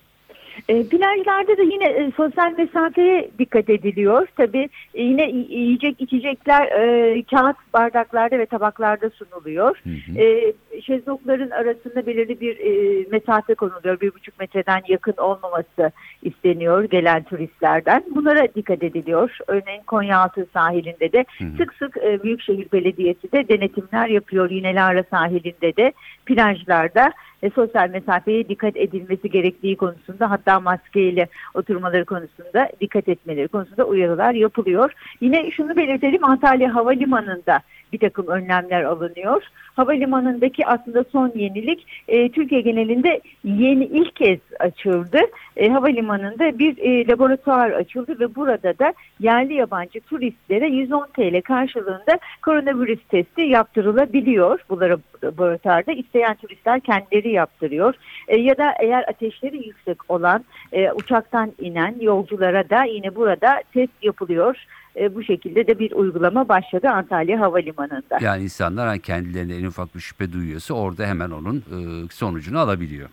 E, 0.70 0.88
plajlarda 0.88 1.58
da 1.58 1.62
yine 1.62 1.86
e, 1.86 2.12
sosyal 2.18 2.54
mesafeye 2.58 3.30
dikkat 3.40 3.70
ediliyor. 3.70 4.28
Tabii 4.38 4.70
e, 4.94 5.04
yine 5.04 5.30
yiyecek 5.30 6.02
içecekler 6.02 6.66
e, 6.66 7.24
kağıt 7.24 7.58
bardaklarda 7.74 8.40
ve 8.40 8.46
tabaklarda 8.46 9.10
sunuluyor. 9.10 9.82
Hı 9.84 9.90
hı. 9.90 10.20
E, 10.20 10.54
şezlongların 10.82 11.50
arasında 11.50 12.06
belirli 12.06 12.42
bir 12.42 12.60
e, 12.60 13.06
mesafe 13.12 13.56
konuluyor. 13.56 14.02
Bir 14.02 14.14
buçuk 14.14 14.40
metreden 14.40 14.82
yakın 14.88 15.16
olmaması 15.18 15.92
isteniyor 16.24 16.84
gelen 16.84 17.24
turistlerden. 17.24 18.04
Bunlara 18.16 18.48
dikkat 18.56 18.84
ediliyor. 18.84 19.38
Örneğin 19.48 19.84
Konyaaltı 19.88 20.48
sahilinde 20.54 21.12
de 21.12 21.26
Hı 21.38 21.46
hı. 21.46 21.58
sık 21.58 21.74
sık 21.74 21.98
e, 21.98 22.24
Büyükşehir 22.24 22.72
Belediyesi 22.72 23.32
de 23.32 23.48
denetimler 23.48 24.08
yapıyor. 24.08 24.50
Yine 24.50 24.76
Lara 24.76 25.04
sahilinde 25.12 25.76
de 25.76 25.94
plajlarda 26.26 27.12
e, 27.44 27.50
sosyal 27.50 27.90
mesafeye 27.90 28.50
dikkat 28.50 28.78
edilmesi 28.78 29.30
gerektiği 29.30 29.78
konusunda 29.78 30.30
hatta 30.46 30.60
maskeyle 30.60 31.28
oturmaları 31.54 32.06
konusunda 32.06 32.70
dikkat 32.82 33.10
etmeleri 33.10 33.48
konusunda 33.48 33.84
uyarılar 33.84 34.34
yapılıyor. 34.34 34.92
Yine 35.22 35.52
şunu 35.52 35.76
belirtelim 35.76 36.24
Antalya 36.24 36.76
Havalimanı'nda 36.76 37.60
bir 37.94 38.00
takım 38.00 38.28
önlemler 38.28 38.84
alınıyor. 38.84 39.44
Havalimanındaki 39.76 40.66
aslında 40.66 41.06
son 41.12 41.32
yenilik 41.36 41.88
e, 42.08 42.30
Türkiye 42.32 42.62
genelinde 42.62 43.22
yeni 43.44 43.86
ilk 43.86 44.16
kez 44.16 44.40
açıldı. 44.60 45.20
E, 45.56 45.70
havalimanında 45.70 46.60
bir 46.60 46.78
e, 46.78 47.08
laboratuvar 47.08 47.72
açıldı 47.72 48.20
ve 48.20 48.36
burada 48.36 48.80
da 48.80 48.94
yerli 49.20 49.54
yabancı 49.54 50.02
turistlere 50.02 50.68
110 50.68 51.08
TL 51.18 51.42
karşılığında 51.42 52.20
koronavirüs 52.42 53.00
testi 53.10 53.42
yaptırılabiliyor 53.42 54.60
bu 54.70 54.82
laboratuvarda. 54.82 55.92
İsteyen 55.92 56.36
turistler 56.36 56.80
kendileri 56.80 57.32
yaptırıyor. 57.32 57.96
E, 58.28 58.38
ya 58.38 58.58
da 58.58 58.74
eğer 58.80 59.04
ateşleri 59.10 59.68
yüksek 59.68 60.12
olan 60.12 60.46
e, 60.72 60.92
uçaktan 60.92 61.52
inen 61.60 61.96
yolculara 62.02 62.70
da 62.70 62.84
yine 62.84 63.16
burada 63.16 63.62
test 63.74 64.04
yapılıyor. 64.04 64.66
E, 65.00 65.16
bu 65.16 65.24
şekilde 65.24 65.68
de 65.68 65.80
bir 65.80 65.92
uygulama 65.92 66.50
başladı 66.50 66.90
Antalya 66.90 67.40
Havalimanı'nda. 67.40 68.18
Yani 68.22 68.44
insanlar 68.44 68.88
hani 68.88 69.00
kendilerine 69.00 69.56
en 69.56 69.66
ufak 69.66 69.96
bir 69.96 70.00
şüphe 70.00 70.34
duyuyorsa 70.34 70.74
orada 70.74 71.08
hemen 71.08 71.30
onun 71.30 71.58
e, 71.58 72.08
sonucunu 72.12 72.60
alabiliyor. 72.60 73.10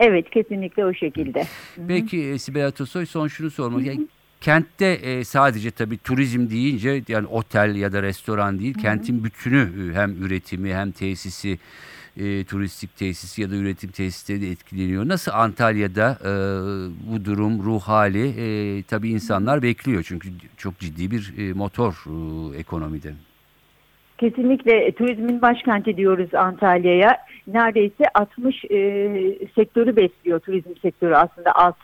Evet 0.00 0.30
kesinlikle 0.30 0.86
o 0.86 0.94
şekilde. 0.94 1.44
Peki 1.88 2.22
e, 2.22 2.38
Sibel 2.38 2.66
Atasoy 2.66 3.06
son 3.06 3.28
şunu 3.28 3.50
sormak. 3.50 3.86
Yani 3.86 4.06
kentte 4.40 4.86
e, 4.86 5.24
sadece 5.24 5.70
tabii 5.70 5.98
turizm 5.98 6.50
deyince 6.50 7.02
yani 7.08 7.26
otel 7.26 7.76
ya 7.76 7.92
da 7.92 8.02
restoran 8.02 8.58
değil 8.58 8.74
kentin 8.74 9.24
bütünü 9.24 9.92
hem 9.94 10.22
üretimi 10.24 10.74
hem 10.74 10.92
tesisi 10.92 11.58
e, 12.16 12.44
turistik 12.44 12.96
tesisi 12.96 13.42
ya 13.42 13.50
da 13.50 13.56
üretim 13.56 13.90
tesisleri 13.90 14.42
de 14.42 14.50
etkileniyor. 14.50 15.08
Nasıl 15.08 15.32
Antalya'da 15.32 16.18
e, 16.20 16.30
bu 17.12 17.24
durum 17.24 17.62
ruh 17.62 17.80
hali 17.80 18.28
e, 18.28 18.82
tabii 18.82 19.10
insanlar 19.10 19.62
bekliyor 19.62 20.02
çünkü 20.02 20.28
çok 20.56 20.78
ciddi 20.78 21.10
bir 21.10 21.34
e, 21.38 21.52
motor 21.52 22.04
e, 22.06 22.58
ekonomide. 22.58 23.12
Kesinlikle 24.18 24.92
turizmin 24.92 25.42
başkenti 25.42 25.96
diyoruz 25.96 26.34
Antalya'ya. 26.34 27.16
Neredeyse 27.46 28.04
60 28.14 28.64
e, 28.64 28.68
sektörü 29.54 29.96
besliyor 29.96 30.40
turizm 30.40 30.76
sektörü 30.82 31.14
aslında 31.14 31.52
alt 31.54 31.76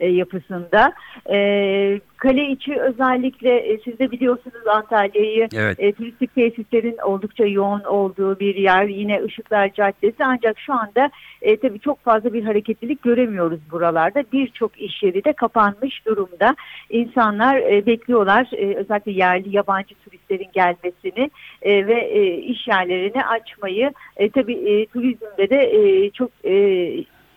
e, 0.00 0.08
yapısında. 0.08 0.92
E, 1.30 2.00
kale 2.16 2.50
içi 2.50 2.80
özellikle 2.80 3.56
e, 3.56 3.78
siz 3.84 3.98
de 3.98 4.10
biliyorsunuz 4.10 4.66
Antalya'yı 4.66 5.48
Evet. 5.54 5.76
e, 5.80 5.92
turistik 5.92 6.34
tesislerin 6.34 6.96
oldukça 7.04 7.44
yoğun 7.46 7.84
olduğu 7.84 8.40
bir 8.40 8.54
yer. 8.54 8.84
Yine 8.84 9.20
Işıklar 9.26 9.72
Caddesi 9.72 10.24
ancak 10.24 10.58
şu 10.58 10.72
anda 10.72 11.10
e, 11.42 11.56
tabii 11.56 11.80
çok 11.80 12.04
fazla 12.04 12.32
bir 12.32 12.44
hareketlilik 12.44 13.02
göremiyoruz 13.02 13.60
buralarda. 13.70 14.24
Birçok 14.32 14.80
iş 14.80 15.02
yeri 15.02 15.24
de 15.24 15.32
kapanmış 15.32 16.06
durumda. 16.06 16.56
İnsanlar 16.90 17.56
e, 17.56 17.86
bekliyorlar 17.86 18.48
e, 18.52 18.74
özellikle 18.74 19.12
yerli 19.12 19.56
yabancı 19.56 19.94
turistlerin 19.94 20.48
gelmesini 20.52 21.30
e, 21.62 21.86
ve 21.86 22.00
e, 22.00 22.36
iş 22.36 22.68
yerlerini 22.68 23.24
açmayı. 23.24 23.92
E, 24.16 24.30
tabii 24.30 24.54
e, 24.54 24.86
turizmde 24.86 25.50
de 25.50 25.62
e, 25.62 26.10
çok 26.10 26.30
e, 26.44 26.54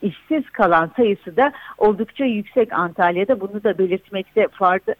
işsiz 0.02 0.50
kalan 0.50 0.90
sayısı 0.96 1.36
da 1.36 1.52
oldukça 1.78 2.24
yüksek 2.24 2.72
Antalya'da. 2.72 3.40
Bunu 3.40 3.64
da 3.64 3.78
belirtmekte 3.78 4.46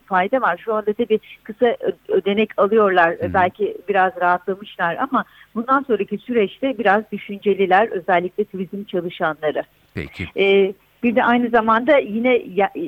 fayda, 0.07 0.41
var. 0.41 0.61
Şu 0.65 0.75
anda 0.75 0.93
tabii 0.93 1.21
kısa 1.43 1.77
ödenek 2.09 2.51
alıyorlar. 2.57 3.11
Hı. 3.11 3.35
Belki 3.35 3.77
biraz 3.89 4.13
rahatlamışlar 4.21 4.97
ama 4.97 5.25
bundan 5.55 5.83
sonraki 5.83 6.19
süreçte 6.19 6.79
biraz 6.79 7.13
düşünceliler 7.13 7.89
özellikle 7.89 8.45
turizm 8.45 8.85
çalışanları. 8.85 9.63
Peki. 9.95 10.27
Ee, 10.37 10.73
bir 11.03 11.17
de 11.17 11.25
aynı 11.25 11.49
zamanda 11.49 11.99
yine 11.99 12.43
ya- 12.55 12.71
e, 12.75 12.81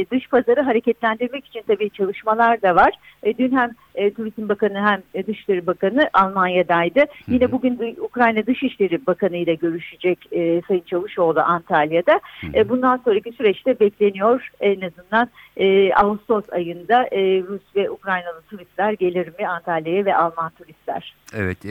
e, 0.00 0.06
dış 0.10 0.28
pazarı 0.28 0.60
hareketlendirmek 0.60 1.46
için 1.46 1.62
tabii 1.66 1.90
çalışmalar 1.90 2.62
da 2.62 2.74
var. 2.76 2.92
E, 3.22 3.38
Dün 3.38 3.56
hem 3.56 3.70
e, 3.94 4.12
Turizm 4.14 4.48
Bakanı 4.48 4.86
hem 4.86 5.02
e, 5.14 5.26
Dışişleri 5.26 5.66
Bakanı 5.66 6.10
Almanya'daydı. 6.12 7.04
Yine 7.28 7.52
bugün 7.52 7.96
Ukrayna 8.00 8.46
Dışişleri 8.46 9.06
Bakanı 9.06 9.36
ile 9.36 9.54
görüşecek 9.54 10.18
e, 10.32 10.62
Sayın 10.68 10.82
Çavuşoğlu 10.86 11.40
Antalya'da. 11.40 12.20
E, 12.54 12.68
bundan 12.68 12.96
sonraki 13.04 13.32
süreçte 13.32 13.80
bekleniyor 13.80 14.48
en 14.60 14.80
azından 14.80 15.28
e, 15.56 15.92
Ağustos 15.94 16.44
ayında 16.52 17.02
e, 17.12 17.42
Rus 17.48 17.62
ve 17.76 17.90
Ukraynalı 17.90 18.42
turistler 18.50 18.92
gelir 18.92 19.28
mi 19.38 19.48
Antalya'ya 19.48 20.04
ve 20.04 20.16
Alman 20.16 20.50
turistler? 20.50 21.14
Evet 21.36 21.64
e, 21.64 21.70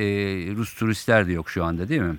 Rus 0.55 0.73
turistler 0.73 1.27
de 1.27 1.31
yok 1.31 1.49
şu 1.49 1.63
anda 1.63 1.89
değil 1.89 2.01
mi? 2.01 2.15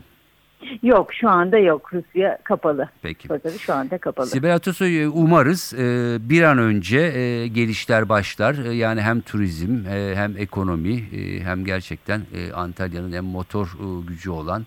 Yok 0.83 1.15
şu 1.15 1.29
anda 1.29 1.59
yok. 1.59 1.93
Rusya 1.93 2.39
kapalı. 2.45 2.89
Peki. 3.03 3.29
Pazarı 3.29 3.59
şu 3.59 3.75
anda 3.75 3.99
kapalı. 3.99 4.27
Sibel 4.27 4.55
Atasoy 4.55 5.05
umarız 5.05 5.75
e, 5.79 6.17
bir 6.21 6.43
an 6.43 6.59
önce 6.59 6.99
e, 6.99 7.49
gelişler 7.49 8.09
başlar. 8.09 8.65
E, 8.65 8.75
yani 8.75 9.01
hem 9.01 9.21
turizm 9.21 9.85
hem 10.15 10.37
ekonomi 10.37 11.05
hem 11.43 11.65
gerçekten 11.65 12.21
Antalya'nın 12.55 13.13
en 13.13 13.25
motor 13.25 13.69
gücü 14.09 14.31
olan 14.31 14.67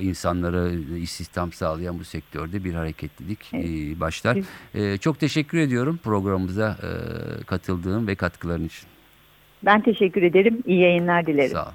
insanlara 0.00 0.70
istihdam 0.98 1.52
sağlayan 1.52 1.98
bu 1.98 2.04
sektörde 2.04 2.64
bir 2.64 2.74
hareketlilik 2.74 3.54
e, 3.54 4.00
başlar. 4.00 4.38
E, 4.74 4.98
çok 4.98 5.20
teşekkür 5.20 5.58
ediyorum 5.58 5.98
programımıza 6.04 6.76
katıldığın 7.46 8.06
ve 8.06 8.14
katkıların 8.14 8.64
için. 8.64 8.88
Ben 9.64 9.80
teşekkür 9.80 10.22
ederim. 10.22 10.62
İyi 10.66 10.80
yayınlar 10.80 11.26
dilerim. 11.26 11.50
Sağ 11.50 11.66
ol. 11.66 11.72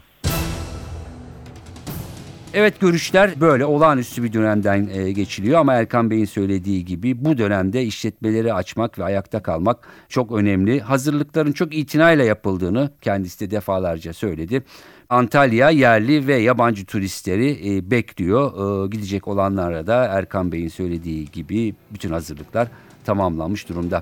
Evet 2.53 2.79
görüşler 2.79 3.41
böyle 3.41 3.65
olağanüstü 3.65 4.23
bir 4.23 4.33
dönemden 4.33 4.89
e, 4.93 5.11
geçiliyor 5.11 5.59
ama 5.59 5.73
Erkan 5.73 6.09
Bey'in 6.09 6.25
söylediği 6.25 6.85
gibi 6.85 7.25
bu 7.25 7.37
dönemde 7.37 7.83
işletmeleri 7.83 8.53
açmak 8.53 8.99
ve 8.99 9.03
ayakta 9.03 9.43
kalmak 9.43 9.77
çok 10.09 10.31
önemli. 10.31 10.79
Hazırlıkların 10.79 11.51
çok 11.51 11.75
itinayla 11.75 12.25
yapıldığını 12.25 12.91
kendisi 13.01 13.39
de 13.39 13.51
defalarca 13.51 14.13
söyledi. 14.13 14.63
Antalya 15.09 15.69
yerli 15.69 16.27
ve 16.27 16.35
yabancı 16.35 16.85
turistleri 16.85 17.75
e, 17.75 17.91
bekliyor. 17.91 18.85
E, 18.85 18.87
gidecek 18.87 19.27
olanlara 19.27 19.87
da 19.87 20.05
Erkan 20.05 20.51
Bey'in 20.51 20.69
söylediği 20.69 21.31
gibi 21.31 21.75
bütün 21.91 22.09
hazırlıklar 22.09 22.67
tamamlanmış 23.05 23.69
durumda. 23.69 24.01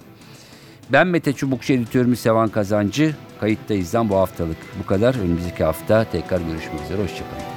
Ben 0.90 1.08
Mete 1.08 1.34
Çubukçu 1.34 1.74
editörümüz 1.74 2.20
Sevan 2.20 2.50
Kazancı. 2.50 3.16
Kayıttayız'dan 3.40 4.10
bu 4.10 4.16
haftalık 4.16 4.58
bu 4.84 4.88
kadar. 4.88 5.16
Önümüzdeki 5.16 5.64
hafta 5.64 6.04
tekrar 6.12 6.42
görüşmek 6.42 6.82
üzere. 6.86 7.04
Hoşçakalın. 7.04 7.57